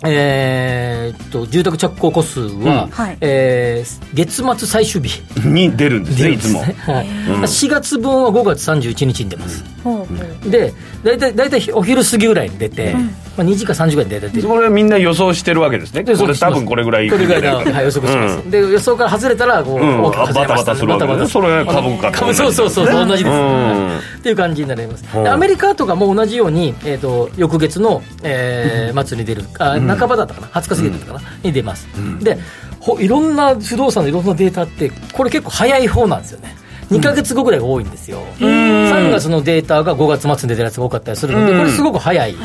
[0.04, 3.18] えー、と住宅着工戸数は、うん。
[3.22, 5.22] えー、月末最終日。
[5.48, 6.66] に出るんですね、いつも、は
[7.04, 7.08] い。
[7.08, 13.10] 4月分は5月31日に出ます、うん、で大体大体お昼過ぎぐらいに出て、うん、
[13.42, 16.04] まあ、2時か3時ぐらいに出てこれはみんな予想してるわけですね。
[16.04, 17.10] これ多分これぐらい。
[17.10, 25.06] これぐらいの、はい、予測します、うん、で予想から外れたらこう、うん、大きくバタバタするわけですそれ株価とそうそうそう、同じです、っていう感じになります。
[25.18, 31.88] アメリカとかも同じように、えー、と翌月の、えー、末に出るあ半ばだったかな？20日過ぎだったかな、に出ます、
[32.22, 32.38] で
[33.00, 36.61] いろんな不動産のいろんなデータってこれ結構早い方なんですよね
[36.92, 42.36] 2か月後ぐらいが多いんですよ、うん、3月のデータが5月末に出てるやつが多かったりするので、これすごく早い、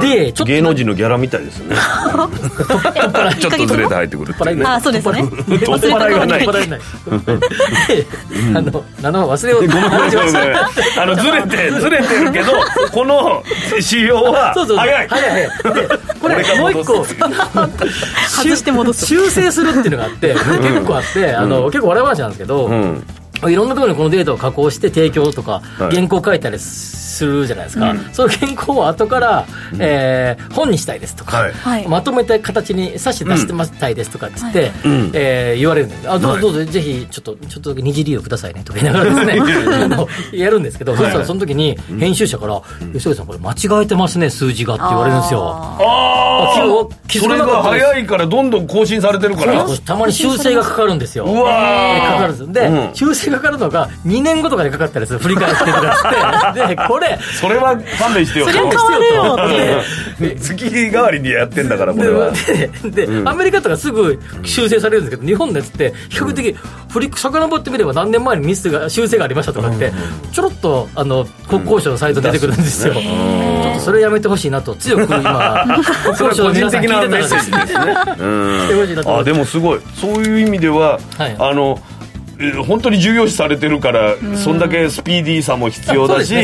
[0.00, 1.76] でちょっと芸能人のギャラみたいですね。
[3.38, 4.56] ちょっとずれて入ってくるっていう。
[4.56, 5.22] ねあそうですね。
[5.46, 6.46] 取っ払いがない。
[8.54, 9.64] あの名前忘れよう
[10.98, 12.52] あのずれてずれてるけど
[12.92, 13.42] この
[13.80, 15.08] 仕様は早い。
[15.08, 15.50] 早い
[16.20, 19.06] これもう一個外して戻す。
[19.06, 22.70] 修正するっていうのがあって結構あってあの結構笑い話なんですけど
[23.50, 26.58] いろんなところにこのデータを加工して提供とか、原稿書いたり
[27.14, 36.10] するじゃないですか、うん、その原稿を後から、うん、えー、本にしたいですとか、はい、まとめた形にさして出してましたいですとかっつって、うん、えー、言われるんです。
[36.10, 40.04] あどうぞどうぞぜひちょっとちょっとだけ二次利用くださいねとか言いながらですね。
[40.34, 42.60] やるんですけど、はい、そしたらその時に編集者から
[42.92, 45.54] 「吉岡さんこれ間違えてますね数字が」って言われるんですよ。
[45.54, 46.54] ああ
[47.08, 49.64] それが早いからどんどん更新されてるから。
[49.84, 51.24] たまに修正がかかるんですよ。
[51.24, 56.66] うわかかるんですで、修正がかかるのが2年後とかでかかったりする振り返ってとかって。
[56.74, 58.46] でこれそれは勘弁してよ。
[58.46, 59.48] それは変わるよっ
[60.18, 60.36] て。
[60.40, 62.32] 月代わりにやってんだからこれは。
[62.84, 66.56] で、うん、アメリカとかすぐ修正されるんですけど日本のやつって比較的
[66.90, 69.92] 振り遡ってみれば何年前にミスが修正がありましたとかって
[70.32, 75.64] ちょろっとあの国交省のサイト出てくるんですよ、ちょっとそれやめてほしいなと強く今
[76.04, 79.02] 国交省の皆さん聞いてたんですね。
[79.06, 79.80] あでもすごい。
[79.94, 81.78] そういう意味では、はい、あの
[82.66, 86.34] 本当に重要視されてるから、そんだけスピーディーさも必要だし、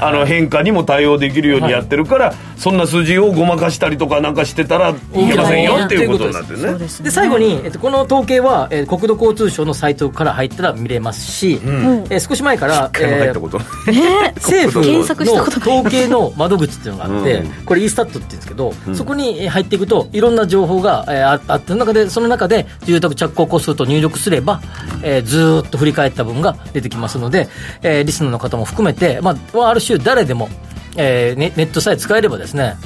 [0.00, 6.78] あの変化にも対応できるようにやってるから、そんな数字をごまかしたりとかなんかしてたらいけませんよっていうことになってるね。
[6.78, 13.36] で最後に、えっと、この統計は、えー、国土交通省のサイトから入ったら見れますし、うん、えー、少し前から、えー、
[14.36, 15.00] 政府の
[15.42, 24.60] 統計の窓口っていうのがあって、これ e スタットって言うんですけど、そこに入っていくといろんな情報が、えー、あって中でその中で住宅着工戸数と入力すれば、
[25.02, 27.48] えー、ずずっと振り返った分が出てきますので、
[27.82, 30.48] えー、リスナーの方も含めて、まあ、ある種誰でも、
[30.96, 32.76] えー、ネネットさえ使えればですね、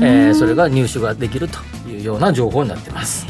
[0.00, 1.58] えー、それが入手ができると
[1.88, 3.26] いうような情報になってます。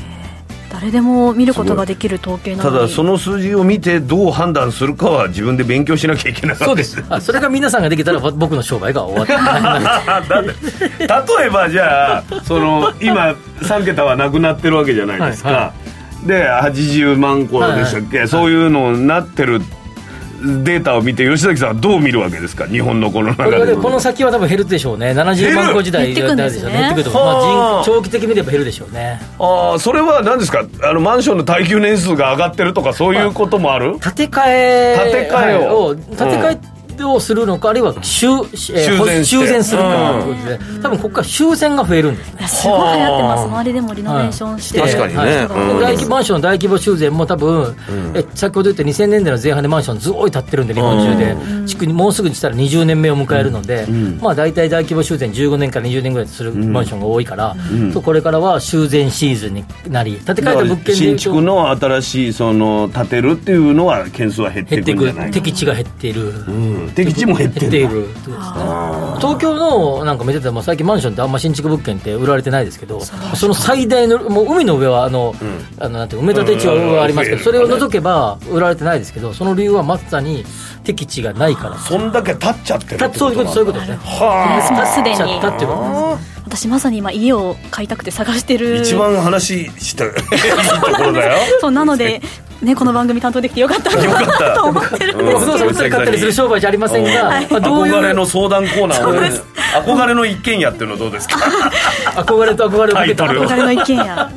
[0.70, 7.02] 誰でも見ることができる統計ただその数字を見てどう判断するかは自分で勉強しなきゃいけないそうです。
[7.08, 10.40] あそれが皆さんができたら 僕の商売が終わった
[11.00, 15.87] 例えばじゃあその今3桁はなくなってるわけじゃないですか、はいはい
[16.26, 19.60] で80万個でしたっけ、はい、そういうのになってる
[20.40, 22.66] データを見て吉崎さんはどう見るわけですか？
[22.66, 23.74] 日本のこの中で。
[23.74, 25.10] この先は多分減るでしょうね。
[25.10, 26.70] 70万個時代減ってくでしょう。
[26.70, 29.20] ねまあ、長期的に見れば減るでしょうね。
[29.40, 30.64] ああそれは何ですか？
[30.84, 36.58] あのマンションの耐久年数が上がってるとかそういうこともある、建て替え建て替えを、建て替え
[37.04, 40.20] をするのかあるいは修,、えー、修繕するか。
[40.22, 42.24] ということで、多分ここから修繕が増えるんで。
[42.24, 43.44] すねすごい流行ってます。
[43.44, 45.48] 周りでもリノベーションして、確かにね、
[45.80, 47.76] 大規模マンションの大規模修繕も多分、
[48.14, 53.86] え先ほど言った2000年代の前半でマンションずっと立ってるんで日本中で、地区にもうすぐにしたら20年目を迎えるので、
[54.20, 57.56] まあ大体大規模修繕15年から20年ぐらいするマンションが多いから、
[57.92, 60.16] とこれからは修繕シーズンになり。
[60.16, 66.32] 建て替えた物件で新築の新しいその建てるっていうのは件数は減っていくんじゃないか敵地が減っている、
[66.94, 68.08] 敵地も減っている
[69.18, 80.44] 東京のなんか見てても最近マンションってあんま新築物件って売られてないですけどその最大のもう海の上はあの、うん、あのなんて埋め立て地はありますけどそれを除けば売られてないですけどその理由はまさに
[80.84, 81.78] 敵地がないから。
[81.78, 83.96] そんだけ立っちゃってるそういうことそういうことですね。
[83.98, 84.86] はあ。
[84.86, 85.16] すでに。
[85.16, 86.38] ったっていうこと。
[86.44, 88.76] 私まさに今家を買いたくて探してる。
[88.76, 91.38] 一番話したい いところだよ。
[91.60, 92.22] そうなので
[92.62, 95.38] ね、この番組担当できてよかったなと思ってるんですけど。
[95.40, 99.30] 不動産売ったりする商売じゃありませんが、はい、憧れの相談コーナーを、ね、
[99.84, 101.36] 憧れの一軒家っていうのはどうですか？
[102.22, 104.28] 憧れと憧れをかけた憧れの一軒家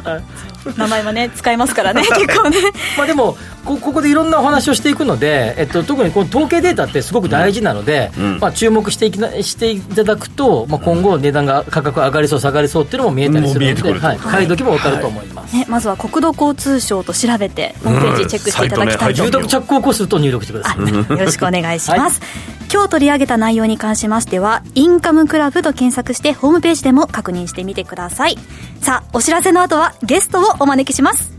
[0.77, 2.57] 名前はね使えますからね 結構ね。
[2.97, 21.17] まあでもこここでいろんなお話をしていくので、えっと、特にこの統計データってすごく大事なので、うん、まあ、注目していきなしていただくと、まあ、今後値段が価格上がりそう下がりそうっていうのも見えたりするので、はい、買い時も分かると思います、はい、ね、まずは国土交通省と調べてホームページチェックしていただきたいと、住宅着工個数と入力してください。
[21.19, 22.29] よろしくお願いします、はい、
[22.71, 28.37] 今日取り上げた内容に関しましてはインカムクラブと検索してホームページでも確認してみてください。
[28.81, 31.31] さあお知らせの後はゲストをお招きします。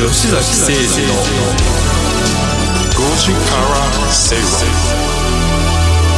[0.00, 1.14] 吉崎誠二の
[2.94, 3.74] 5時から
[4.10, 4.44] 正論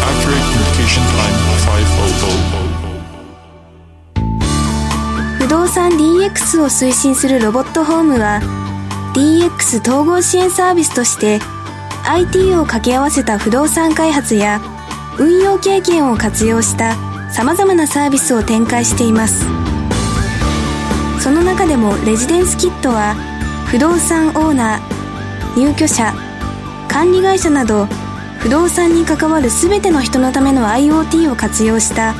[0.03, 1.37] Accurate Communication Time
[5.38, 8.40] 500不動産 DX を推進するロボットホームは
[9.14, 11.40] DX 統合支援サービスとして
[12.05, 14.61] IT を掛け合わせた不動産開発や
[15.18, 19.47] 運用経験を活用したさまざまなサービスを展開しています。
[21.18, 23.14] その中でもレジデンスキットは
[23.66, 26.12] 不動産オーナー入居者
[26.88, 27.87] 管理会社など
[28.38, 32.14] 不動産に関わる全ての人のための IoT を活用した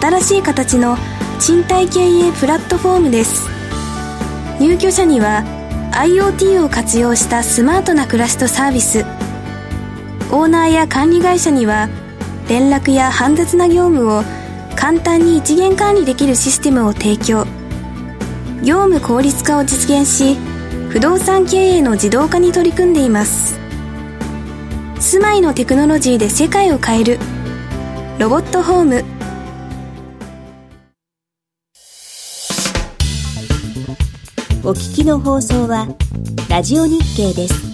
[0.00, 0.96] 新しい形の
[1.40, 3.48] 賃貸経営プラットフォームです。
[4.60, 5.42] 入居者には
[5.92, 9.04] IoT を活用したスマートな暮らしとサービス。
[10.30, 11.88] オーナーや管理会社には
[12.48, 14.22] 連絡や煩雑な業務を
[14.82, 17.46] 簡単に一元管理できるシステムを提供。
[18.64, 20.36] 業務効率化を実現し
[20.90, 23.60] 不動産経営の自動化に取り組んでいます。
[24.98, 27.18] 住まいのテクノロジーで世界を変える。
[28.18, 29.04] ロボットホーム。
[34.64, 35.86] お聞きの放送は
[36.50, 37.71] ラジオ日経です。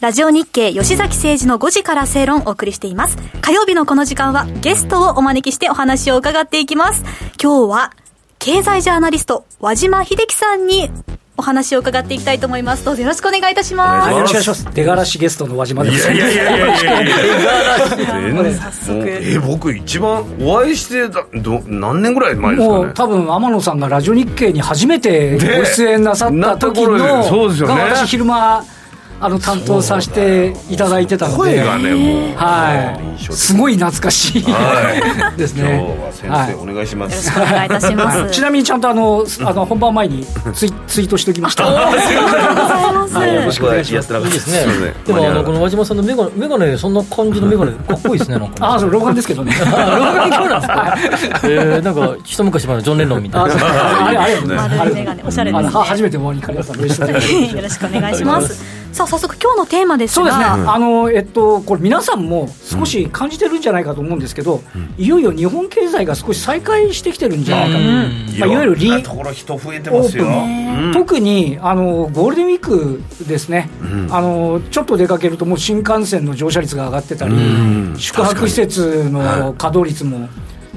[0.00, 3.18] ラジオ日経吉崎誠二の5時から正論をお送りしています。
[3.42, 7.04] 火曜日のこの時間はゲストをお招きしてお話を伺っていきます。
[7.38, 7.92] 今日は
[8.38, 10.90] 経済ジャーナリスト和島秀樹さんに
[11.36, 12.84] お話を伺っていきたいと思います。
[12.86, 14.10] どうぞよろしくお願いいたします。
[14.10, 14.68] よろしくお願いします。
[14.72, 16.10] 出がらしゲストの和島です。
[16.10, 17.06] いやいやいやいやい
[18.46, 19.06] や早速。
[19.06, 22.84] え、僕一番お会いしてた、ど、何年ぐらい前ですかね？
[22.84, 27.82] もう多分天野さんがラジオ日経に初めてご出演なさった時の、そうですよね。
[27.82, 28.64] 私昼間、
[29.20, 31.38] あの担当させていただいてたので。
[31.38, 32.36] 声がねもう。
[32.36, 33.32] はい。
[33.32, 35.62] すごい懐かしい、はい、ですね。
[35.62, 37.30] 今日は先生、お願いします。
[37.38, 41.66] お願いいたします、ちなみにちゃんとあのあの本番前にツイツイートしておきました。
[41.66, 44.14] ありがとうございます、はい、よろしくお願いします。
[44.14, 44.94] いいですね。
[45.04, 48.66] でもあのこの和島さんのメガネメガネそんな感じのメガネかっこいいですねなんか。
[48.66, 49.52] ああそう老眼ですけどね。
[49.52, 50.66] 老眼鏡なんで
[51.18, 51.40] すか？
[51.44, 54.06] えー、なんか一昔前のジョン・レノンみたいな。
[54.06, 55.70] あれあれ丸いメガネおしゃれですね。
[55.70, 56.78] 初めてお会いにかりました。
[56.78, 56.82] よ
[57.62, 60.22] ろしくお願いしますさあ早速今日のテーマですが。
[60.22, 64.62] そうですね、あのえっとこれ皆さんも少し感じてるんじゃないかと思うんですけど、
[64.98, 70.26] いよいよ日本経済が少し再開してきてるんじゃないかと、まあ、いわゆるリところ人増えてますよ、
[70.92, 73.70] 特にあのゴールデンウィークですね、
[74.10, 77.34] あのちょっと出かけるともう新幹線の乗車率が上がってたり、
[77.96, 80.28] 宿泊施設の稼働率も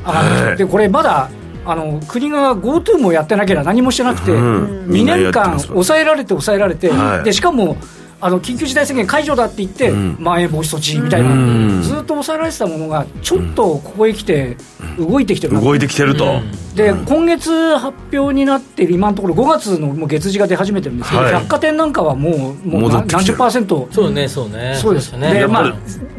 [0.06, 1.30] 上がってでこれまだ
[1.66, 7.78] あの国が GoTo もやってなければ何もしてなくて、うん、2年間抑えられて抑えられて、はい、でしかも
[8.26, 14.56] あの緊急事態宣言解除だって言って、うん、まん延防止措置みたいな、うん、ずっと抑えられてたものが、ちょっとここへ来て、
[14.98, 16.40] 動いてきてる、動いてきてると、
[16.74, 25.74] で今月発表になっている今のところ、5月のもう月次が出始めてるんですけど、はい、百貨店なんかはもう、もう何十パーセント、そうね、そうね、そうですね、でまあ、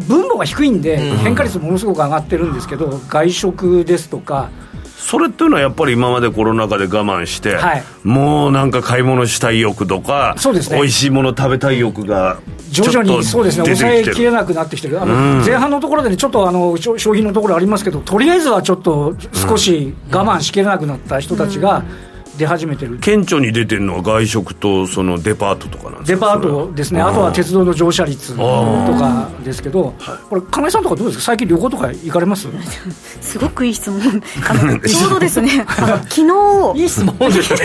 [0.07, 4.51] 分母が低いんで、変化率ものすごく上がってるんですけど、外食ですとか、
[4.97, 12.39] それっていうのはやっぱり今までコロナ禍で我慢して、はい、もうなんか買い物したい欲とか、そうですね、美味しいもの食べたい欲が
[12.71, 13.65] 徐々にそうですね。
[13.65, 22.99] 抑えきれなくなってきてる、あの、うん、前半のところでね、ちょっとあの商品のところありますけど、とりあえずはちょっと少し我慢しきれなくなった人たちが、うん出始めてる。
[22.99, 27.01] 顕著に出てるのは外食とそのデパートとかなんですデパートですね。
[27.01, 29.95] あとは鉄道の乗車率とかですけど
[30.29, 31.25] これ金井さんとかどうですか？
[31.25, 32.49] 最近旅行とか行かれます？
[33.21, 34.01] すごくいい質問。
[34.49, 35.65] あの ちょうどですね。
[36.09, 36.27] 昨
[36.75, 36.81] 日。
[36.81, 37.59] いい質問ですね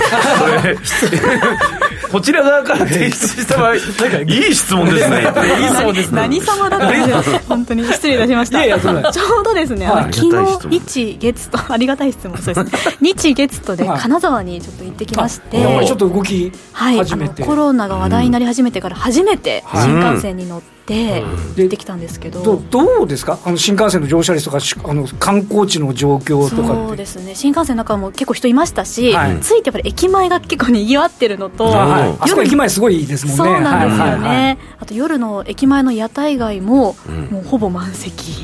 [2.11, 5.17] こちら側から提出した場合 いい質問ですね。
[5.59, 6.21] いい質問ですね。
[6.21, 9.11] 何様だった本当に失礼いたしました。
[9.11, 12.97] ちょうどですね、昨日日月とありがたい質問そうですね。
[13.01, 21.23] 日月とで金沢にちょっと行ってきまして、はい、ちょっと動き始めて、はい、コロナが話題になり始めてから初めて新幹線に乗って、て
[21.55, 23.37] 出てきたんですけど、どどうですか？
[23.45, 24.57] あの新幹線の乗車率とか
[24.89, 27.35] あの観光地の状況とかそうですね。
[27.35, 33.43] 新幹線の中も結構人いましたし、はい、ついてやっぱり駅前が結構にぎわってるのと、はい、あそこ駅前すごいですもんね。
[33.53, 38.43] そうなんですよね、はい、あと夜の駅前の屋台街も、うん、もうほぼ満席。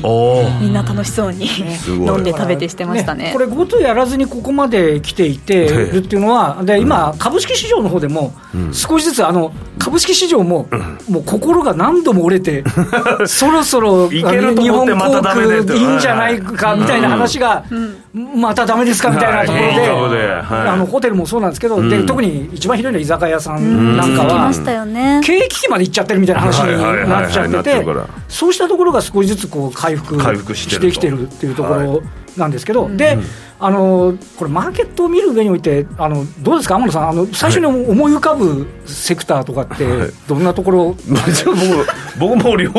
[0.60, 1.48] みんな楽しそうに
[1.88, 3.24] 飲んで食べてしてましたね。
[3.24, 8.32] ねこれ GoTo やらずにここまで来ていてるっていうのはで今株式市場の方でも
[8.72, 10.68] 少しずつあの株式市場も、
[11.08, 12.64] もう心が何度も折れて
[13.26, 17.64] そろそろ日本航空いいんじゃないかみたいな話が、
[18.34, 19.58] まただめですかみたいなとこ
[20.06, 24.52] ろで、あのホテルもそうなんですけど、で特に一番ひどいのは居酒屋さんなんかは、
[25.22, 27.86] 経営危機まで行っちゃってるみたいな話になっちゃってて、
[28.28, 30.16] そうしたところが少しずつこう回復
[30.54, 32.02] してきてるっていうところ
[32.36, 33.18] なんですけど、で、
[33.58, 39.86] あのこれ、マーケットを見る上において、あのどうですか、天野さん、あの最初に思い浮かぶセクターとかって、
[40.28, 40.96] どんなところ、 はい、
[42.18, 42.70] 僕も両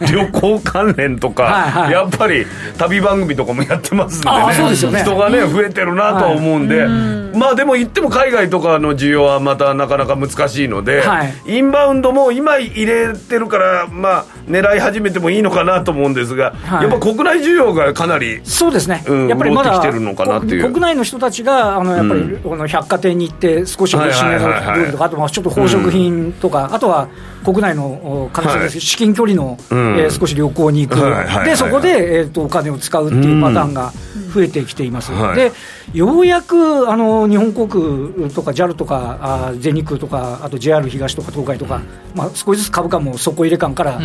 [0.10, 2.46] 旅行関連とか、はいはい、やっぱり
[2.78, 5.00] 旅番組とかもやってますんでね、そうですよね。
[5.00, 6.88] 人がね、増えてるなとは思うんで、はい、
[7.36, 27.08] まあでも言っても海外とかの需要はまたなかなか難しいので、はい、インバウンドも今入れてるから、まあ、狙い始めてもいいのかなと思うんですが、はい、やっぱ国内需要がかなり、そうですね、うん、やっぱりまだ国内の人たちが、あのやっぱり、この百貨店に行って、少しおいしめの料理とか、あとちょっと宝飾品とか、あとは
[27.44, 33.92] 国内の金です、至近距離の、えー、少し旅行に行く、でそこで、えー、とお金を使うっていうパターンが
[34.34, 35.12] 増えてきています。
[35.34, 35.52] で
[35.92, 41.82] ようやくあの日本航空とか JAL とかあ全日空とかあと JR 東とか東海とか、
[42.14, 44.00] まあ、少しずつ株価も底入れ感から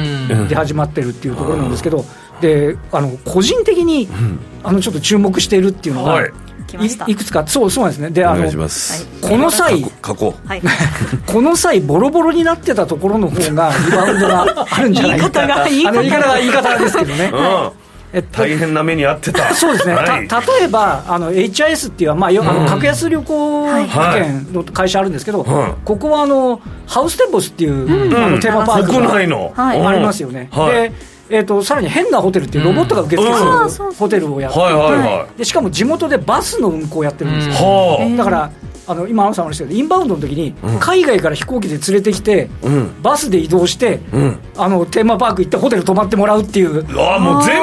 [0.48, 2.06] 出始まってるっていうところなんですけど、
[2.42, 4.08] であの個人的に、
[4.64, 6.32] あのちょっと注目しているっていうのは、はい
[7.08, 8.10] いくつかそうそうなんですね。
[8.10, 8.46] であの
[9.22, 10.62] この際過去、はい、
[11.26, 15.30] この際ボロボロになってたところの方がリバウンドがあるんじゃないか。
[15.30, 16.38] 言い方が言い方が。
[16.38, 17.72] 言い方ですけどね、うん。
[18.12, 19.54] えっと、大変な目に遭ってた。
[19.54, 30.92] そうですね、はい、た例えばあの HIS っていう、まあ、よあの格安旅行保険の会社あるんですけど、はい、ここはあのハウステンボスっていう、うん、あのテーマパークが、国内の、はい、ありますよね、で
[31.30, 33.34] えーと、さらに変なホテルっていうロボットが受付
[33.70, 38.52] するホテルをやっていて、でしかも地元でバスの運行をやってるんですよ、うん、だから
[38.88, 38.96] あ。
[38.96, 47.60] の今、アンさん話したけど、インバウンドの時に、海外から飛行機で連れてきて、うん、バスで移動して、うん、あのテーマパーク行って、ホテル泊まってもらうっていう、ああ、もう全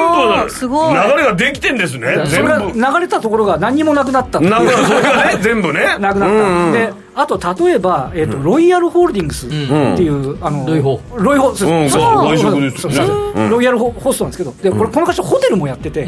[0.69, 6.71] 部、流れができてんですね、それが流れたところが何にもなくなったっていう、それがね、全部ね、 なくなった。
[6.71, 16.05] であと例えば、えーとロイヤルホールディングスっていう、あのロイホロイホそうロイヤルホストなんですけどでこれこの会社ホテルもやってて、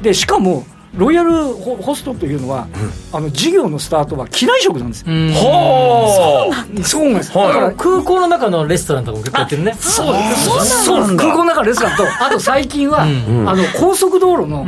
[0.00, 0.64] でしかも
[0.96, 2.66] ロイヤルホストというのは、
[3.12, 5.12] あの事業のスタートは機内食なんですよ。
[5.12, 7.34] はあ、そうなんです。
[7.34, 9.74] だから空港の中のレストランとかも結構やってるね。
[9.74, 10.16] そう。
[10.16, 10.84] です。
[10.84, 14.64] そうなん空港の中のレストランと、 あと最近は、あの高速道路の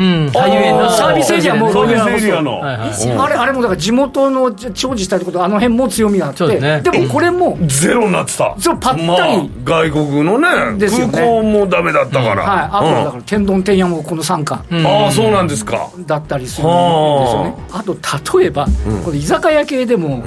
[0.92, 3.22] サービスエリアもロイヤルホスト。
[3.22, 8.54] あれあれもだから地元の長寿したいってことあの辺も強みがあって、でもこれもゼロになってた。
[8.58, 10.48] そうパッタリ外国のね
[10.78, 12.42] 空港もダメだったから。
[12.42, 12.68] はい。
[12.72, 14.64] あとだから天丼天屋もこの3巻。
[14.84, 15.88] ああそうなんですか。
[16.10, 17.54] だったりするんですよね。
[17.72, 17.82] あ。
[17.84, 17.96] と
[18.38, 18.66] 例えば、
[19.04, 20.24] この居酒屋系でも、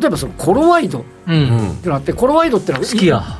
[0.00, 1.00] 例えばそのコロワイド。
[1.00, 1.02] っ
[1.82, 2.84] てのあって、コロワイドってのは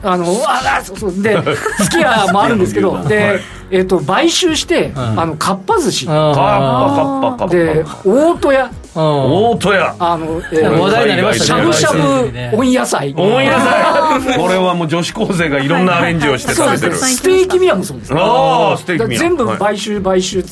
[0.02, 1.22] あのあそうそう。
[1.22, 1.38] で
[1.78, 6.06] スキヤもあるんですけどで、えー、と買収して、あのかっぱ寿司。
[6.06, 8.70] で大戸屋
[9.02, 9.96] 大戸屋。
[9.98, 13.14] あの、えー、話題になりましたしゃぶしゃぶ温野菜。
[13.16, 14.36] 温野菜。
[14.38, 16.96] これはもう女子高生がいろんんなアレンジをして食べてる。
[16.96, 18.14] ステーキミヤもそうです。
[18.14, 20.42] ああステーキミヤ全部買収買収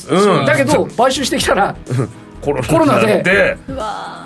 [0.45, 1.75] だけど買収してきたら
[2.45, 3.57] コロナで。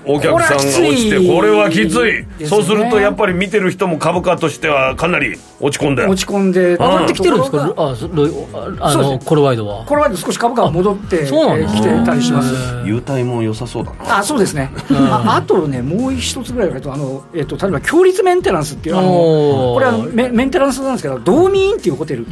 [0.05, 6.05] お客さんが落ちてこれはきつい、ね、そうするとやっぱり見てる人も株価としてはかなり落ち込んで。
[6.05, 7.73] 落ち込んで上がってきてるんですか？
[7.77, 7.95] あ
[8.79, 9.85] あのコロワイドは？
[9.85, 12.53] コロワイド少し株価が戻ってきてたりします。
[12.85, 14.19] 優待も良さそうだな。
[14.19, 14.71] あそうですね。
[14.91, 22.25] ああとねもう一つぐらいあの、えっと、例えば強立メンテナンスっていうあのこれあのメメンテナンスなんですけど道民っていうホテル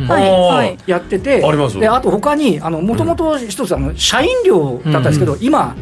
[0.88, 1.80] やってて、あります。
[1.80, 5.76] であと他にもともと一つあの社員寮だったんですけど、今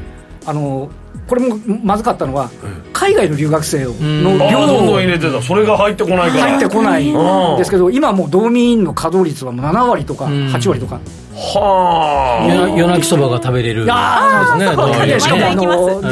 [0.45, 0.89] あの
[1.27, 2.51] これもまずかったのは、
[2.93, 5.41] 海外の留学生の量をどんどん入れてた。
[5.41, 6.43] それが入ってこないから。
[6.43, 7.11] 入ってこない。
[7.11, 7.57] ん。
[7.57, 10.99] ですけど今もう道民の稼働率は7割とか8割とか
[11.35, 12.75] はあ。
[12.77, 13.85] 夜泣きそばが食べれる。
[13.89, 14.67] ああです
[15.05, 15.19] ね。
[15.19, 15.63] しかもあの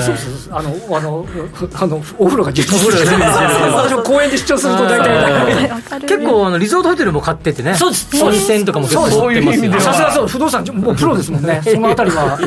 [0.02, 1.26] そうそうあのあの
[1.74, 3.24] あのお風呂が充実してる。
[3.74, 7.76] 私も公園で出張すると大体結構あのリゾートホテルも買っててね。
[7.76, 8.24] そうです。
[8.24, 10.28] 温泉とかも結構そういう意味でさすがそう。
[10.28, 11.62] 不動産もうプロですもんね。
[11.64, 12.38] そのあたりは。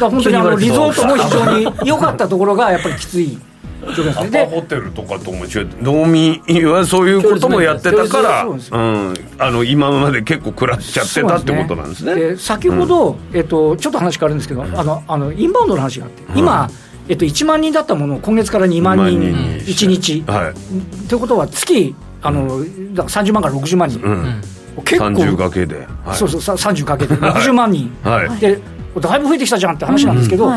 [0.00, 3.38] 本当にあのリゾートも非常に良かったところがやっぱりきつい
[3.86, 12.14] アパホテルとかとも違う道民はそういうこともやってたから、うん、あの今まで結構食らっちゃってたってことなんですね。
[12.14, 16.68] で、ね、先ほど、うん、えっと、ちょっと話変わるんですけど、あのあのインバウンドの話があって、今、
[17.08, 19.20] えっと、1万人だったものを今月から2万人、
[19.60, 20.24] 1日。
[20.26, 24.00] はい、ということは月あの30万から60万人。
[24.00, 24.42] うん。
[24.84, 25.06] 結構。
[25.06, 27.14] 30掛けで、はい、そうそう30掛けで。
[27.14, 28.60] 60万人、はい、で
[29.00, 30.50] だいぶ増えてきたじゃんって話なんですけど、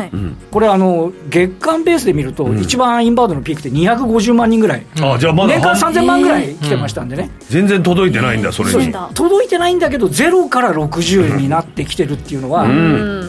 [0.50, 8.94] これあの、月間ベースで見ると、一番インバウンドのピークって250万人ぐらい、あじゃあまだ年間3000万ぐらい来てましたんでね、全然届いてないんだ、それに。
[9.14, 12.66] 届いてないんだけど、ゼロから60になってきてるっていうのは、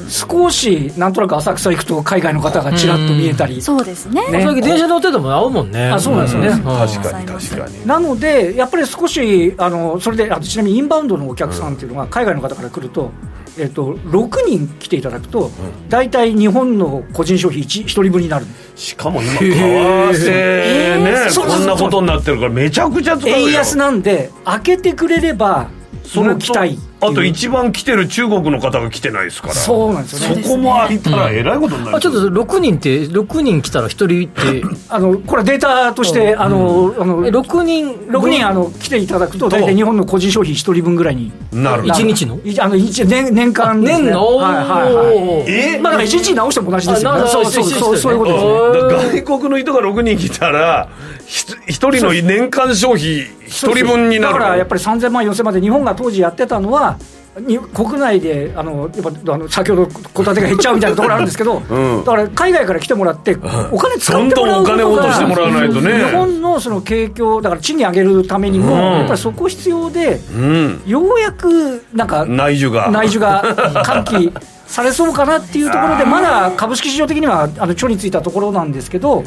[0.08, 4.22] 少しなんとなく浅草行くと、海外の方がちらっと見えたり、そうですね。
[4.32, 5.90] 最近、電車乗ってても会うもんね。
[5.90, 6.64] あそうなんですよね、確
[7.02, 7.88] かに確かに。
[7.88, 13.12] なので、やっぱり少し、あのそれであちなみにインバウンドのお客さんっていうのは、海外の方から来ると、
[13.58, 15.52] えっと、6人来ていただくと、
[15.90, 18.46] 大体日本の個人消費 1, 1人分になる。
[18.76, 25.68] しかも今、為替ね、こんなことになってるから、めちゃくちゃ円安なんで、開けてくれれば、
[26.06, 26.80] その期待。
[27.02, 29.54] あと一番来てる中国の方が来てないですから。
[29.54, 30.44] そうなんですよね。
[30.44, 34.64] そこも開いたらえらいことになる、うん、あちょっと6人って6人来たら1人って。
[34.90, 41.32] あのこれデータとして、うん、あのあの6人6人あの来ていただくと大体日本の個人消費1人分ぐららいに。
[41.52, 42.40] なる1日の？
[42.60, 44.38] あの年年間です、ね、年の？
[44.38, 45.80] はいはいはいえ？
[45.80, 49.22] まあだから1日直しても同じですよ、ね、そうそうそうそういうことですね。
[49.22, 50.90] 外国の人が6人来たら
[51.32, 56.98] 1人の年間消費1人分になるだからやっぱり3000万4000万で日本が当時やってたのは
[57.40, 63.38] に国内であのやっぱあの先ほど戸建てが減っちゃうみたいなところあるんですけど、うん、だから海外から来てもらって、
[63.72, 66.08] お金使ってもらうお金を落としてもらわないとね。
[66.08, 72.92] 日本のその景況だから賃金上げるためにも、うん、やっぱりそこ必要で、うん、ようやくなんか内需が。
[72.92, 73.44] 内需が
[73.86, 74.34] 喚起
[74.68, 79.24] されそうかなっていうところで まだ株式市場的にはあのちょについたところなんですけど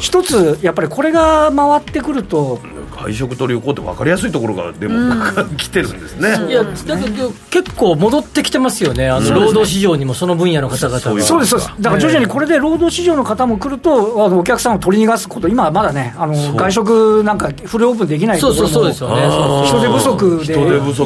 [0.00, 2.58] 一つやっぱりこれが回ってくると
[2.90, 6.50] 外食と旅行って分かりやすいところがでも、うん、来てるんですね。
[6.50, 9.08] いやだけど結構戻ってきてますよね。
[9.08, 11.00] あの労働市場にもその分野の方々が。
[11.00, 19.22] そうですそうですだから徐々にこれで労働市場の方も来るとお客さんを取り逃がすこと今はまだねあの外食なんかフルオープンできないところもそうですよね。
[19.66, 20.56] 人手不足で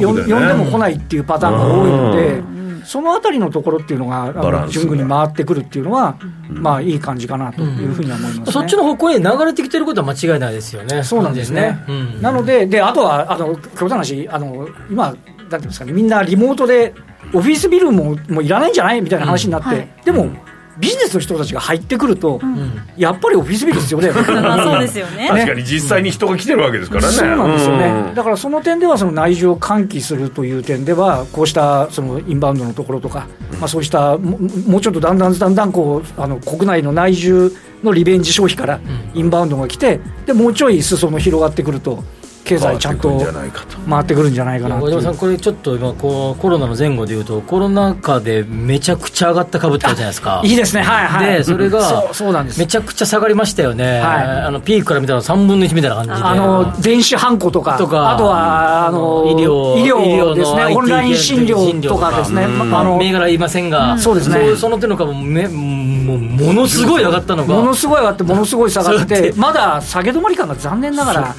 [0.04, 2.53] 呼んでも来ないっていうパターンが多いので
[2.94, 6.16] そのあたりのところっていうのが、順繰に回ってくるっていうのは、
[6.48, 8.44] まあいい感じかなというふうには思います、ね。
[8.46, 11.02] うん、そっちの方向に流れてきてることは間違いないですよね。
[11.02, 11.76] そうなんですね。
[11.88, 16.94] うん、なので、であとは、あの極端な話、あの今、なんていうんですかね、みんなリモートで、
[17.32, 19.00] オフィスビルももういらないんじゃない？
[19.00, 19.74] みたいな話になって、うん。
[19.74, 20.30] はい、でも、
[20.78, 22.40] ビジネスの人たちが入ってくると、
[22.96, 24.10] やっぱりオフィスビルですよね。
[24.14, 25.28] そうですよね。
[25.28, 33.26] 確かに実際に人が来てるわけですからね、そうなんですよね、だからその点ではその内需を喚起するという点ではこうしたそのインバウンドのところとか、
[33.60, 37.52] まあ、そうしたもうちょっとだんだんだんだんこうあの国内の内需
[37.82, 38.80] のリベンジ消費から
[39.14, 42.02] インバウンドが来てでもうちょい裾野広がってくると
[42.44, 43.18] 経済ちゃんと
[43.88, 50.42] 回ってくるんじゃないかな小島さん、これちょっと今こう、コロナの前後でいうと、コロナ禍でめちゃくちゃ上がった株ってあるじゃないですか。
[50.44, 51.36] いいですね、はいはい。
[51.38, 52.60] で、それが、そうなんです。
[52.60, 56.14] めちゃくちゃ下がりましたよね、はい、あのピークから見たら3分の1みたいな感じで。
[56.16, 62.48] あの電子ハンコとか、とかあとはあの医療医療ですね、オンライン診療とかですね、あ
[62.84, 65.48] の銘柄言いませんが、そうですね、その手の株め
[66.04, 71.34] もうものすごい上がったのが、ものすごい上がって、ものすごい下がって、まだ下げ止まり感が残念ながら。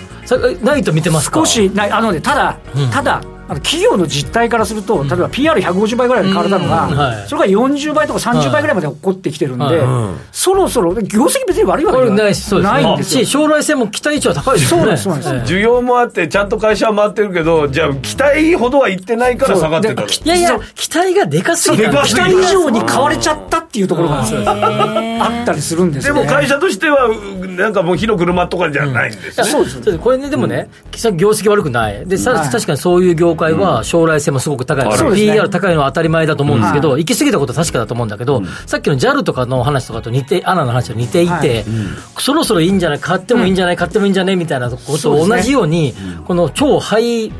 [0.64, 1.40] ないと見てますか？
[1.42, 1.92] 少しない。
[1.92, 12.34] あのねただ、うん、ただあの企業の実態からすると、例えば PR150 倍ぐらいで買われたのが、はい、それが40倍とか30倍ぐらいまで起こってきてるんで、はいはい、そろそろ、業績別に悪いわけじゃない
[12.64, 13.26] ないんですよ。
[13.26, 14.98] 将来性も期待値は高いですよね。
[14.98, 22.04] そうです需要もあって、ちゃんと会社は回ってるけど、じゃあ、期待ほどはいってないから下がってたいやいや、期待がでかすぎた。
[22.04, 27.10] 期待以上に買われちゃったっていうところがあったりするんですでも会社としては、
[27.58, 29.44] なんかもう火の車とかじゃないんですね。
[29.44, 30.00] そうです。
[30.00, 30.70] これね、でもね、
[31.16, 32.06] 業績悪くない。
[32.08, 34.86] で、確かにそういう業界は将来来性もすごく高い。
[34.86, 41.62] から、ね、PR 高いのは当たり前だと思うんですけど、はい、行き過ぎたことは確かだと思うんだけど、うん、さっきの JAL とかの話とかと似て、アナの話と似ていて、はい。
[41.62, 45.94] うん、そろそろいいんじゃない、買ってもいいんじゃない、買ってもいいんじゃないみたいなことと同じように、
[46.26, 47.32] この超ハイ、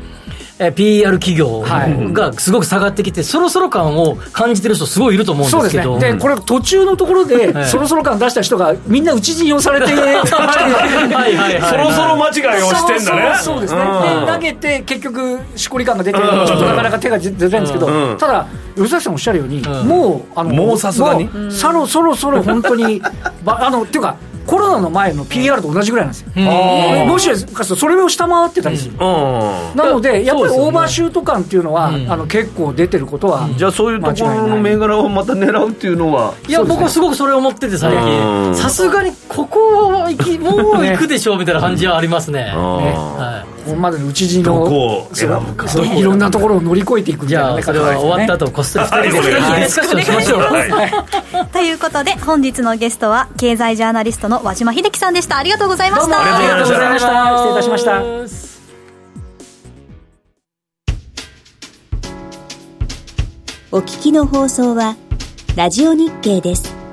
[0.58, 1.60] え PR 企業
[2.12, 13.38] がすごく下がってきて、そろそろ感を感じてる人、すごいいると思うんですけど、で、ね、これ、途中のところで、そろそろ感出した人が、みんな内陣をされて、そろそろ間違いをしてんだね。
[13.38, 18.46] そうですね、で投げて、結局、しこり感が出て、ちょっとなかなか手が出ないんですけど、ただ、
[18.76, 23.02] 吉崎さんおっしゃるように、もう、あのもうさすがに、そろそろそろ本当に、
[23.44, 42.52] あのっていうか、コロナの前の PR と同じぐらいなんですよ、もしかするとそれを下回ってたりする、なので、やっぱりオーバーシュート感っていうのは、あの結構出てることは、じゃあ、そういうところの銘柄をまた狙うっていうのは、いや、僕はすごくそれを思ってて、最近、さすがにここは行き、もう行くでしょうみたいな感じはありますね。
[42.54, 45.08] はいまでの内地の
[45.98, 51.46] いろんなところを乗り越えていくみたいな、ね、それは終わった後こっそり2人でディスカッションしましょう。
[51.52, 58.56] ということで本日のゲストは経済ジャーナリストの和島秀樹さんでしたありがとうございましたありがとうございました失礼いたしました
[63.72, 64.96] お聞きの放送は
[65.56, 66.85] ラジオ日経です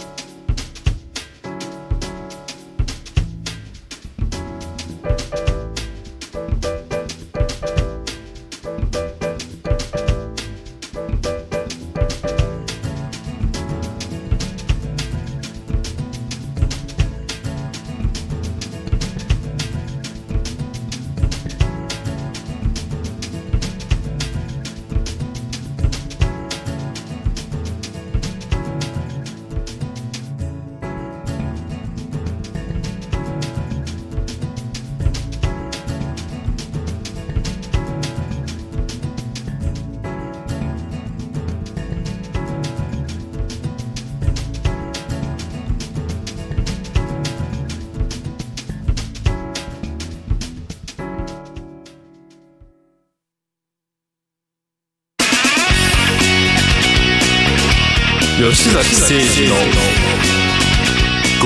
[58.84, 59.56] 崎誠二の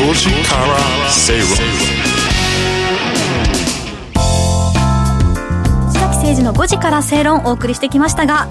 [0.10, 0.78] 5時から
[1.12, 1.58] 正論吉
[5.94, 8.48] 崎誠二の5時から正論お送りしてきましたが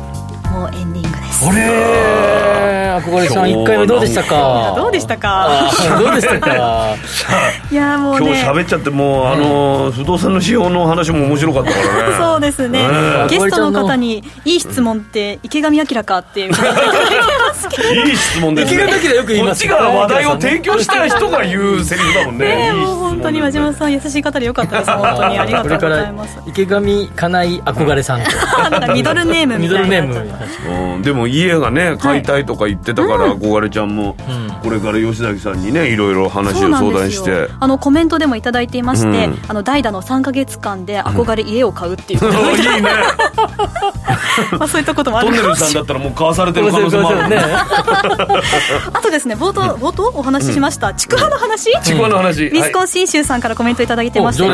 [0.52, 1.46] もうエンディングです。
[1.48, 4.72] あれ憧れさん1回目どうでしたか？
[4.74, 5.70] どうでしたか？
[5.98, 6.94] どうでしたか？
[7.70, 12.16] いやもう、ね、今日喋っちゃってもうあの、不動産の仕様の話も面白かったからね。
[12.18, 12.88] そうですね、
[13.28, 16.54] ゲストの方にいい質問って池上彰かっていう
[18.06, 18.84] いい質問ですね。
[18.98, 22.72] 池上よく言いますこっちが話題を提供した人が言うセリフだもんね。
[22.72, 24.90] ねもう本当に和島さん優しい方でよかったです。
[24.90, 26.38] 本当にありがとうございます。
[26.46, 28.92] 池上 かなえ憧れさんと。
[28.92, 30.16] ミドルネームミドルネーム。
[30.96, 34.16] うん、でも家がね買いたいとか言ってたから、憧れちゃんも
[34.62, 37.48] これから吉崎さんにねいろいろ話を相談して。
[37.58, 42.20] あのコメントでも頂いていまして、あの代打の3か月間で憧れ家を買うっていう。
[42.56, 42.90] いいね。
[44.58, 47.36] まあそういったこともあるトンネルさんだったらもう買わされてる可能性もあるね。
[48.92, 50.94] あとですね冒頭冒頭お話ししました。
[50.94, 51.70] ちくわの話？
[51.82, 54.48] ちくわの話ウィスコンシン州さんからコメントいただいてまして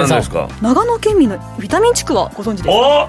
[0.61, 3.09] 長野県民のビタミンちくわご存知ですか？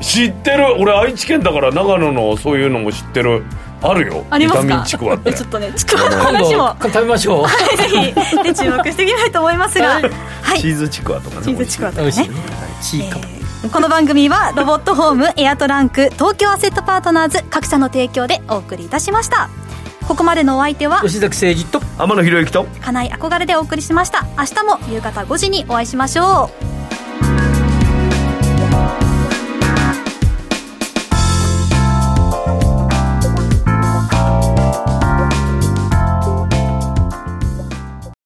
[0.00, 0.76] 知ってる。
[0.78, 3.44] 俺愛知県だから長野のそういうのも知ってる。
[3.82, 4.24] あるよ。
[4.30, 4.62] ありますか？
[4.64, 5.32] ビタミンちくわって。
[5.32, 6.76] ちょっとねちくわの話も。
[6.82, 7.42] 食べましょう。
[7.44, 10.00] はいぜひで注目していきたいと思いますが、
[10.42, 11.42] はい、チーズちくわとかね。
[11.42, 12.12] チーズちくわとかね。
[12.12, 19.48] チーカえーこの番組はロボットホームエアトランク東京アセットパートナーズ各社の提供でお送りいたしました。
[20.06, 24.26] ここまでのお相手は吉崎誠二と天野博之と金井憧れでお送りしました。
[24.36, 27.03] 明日も夕方5時にお会いしましょう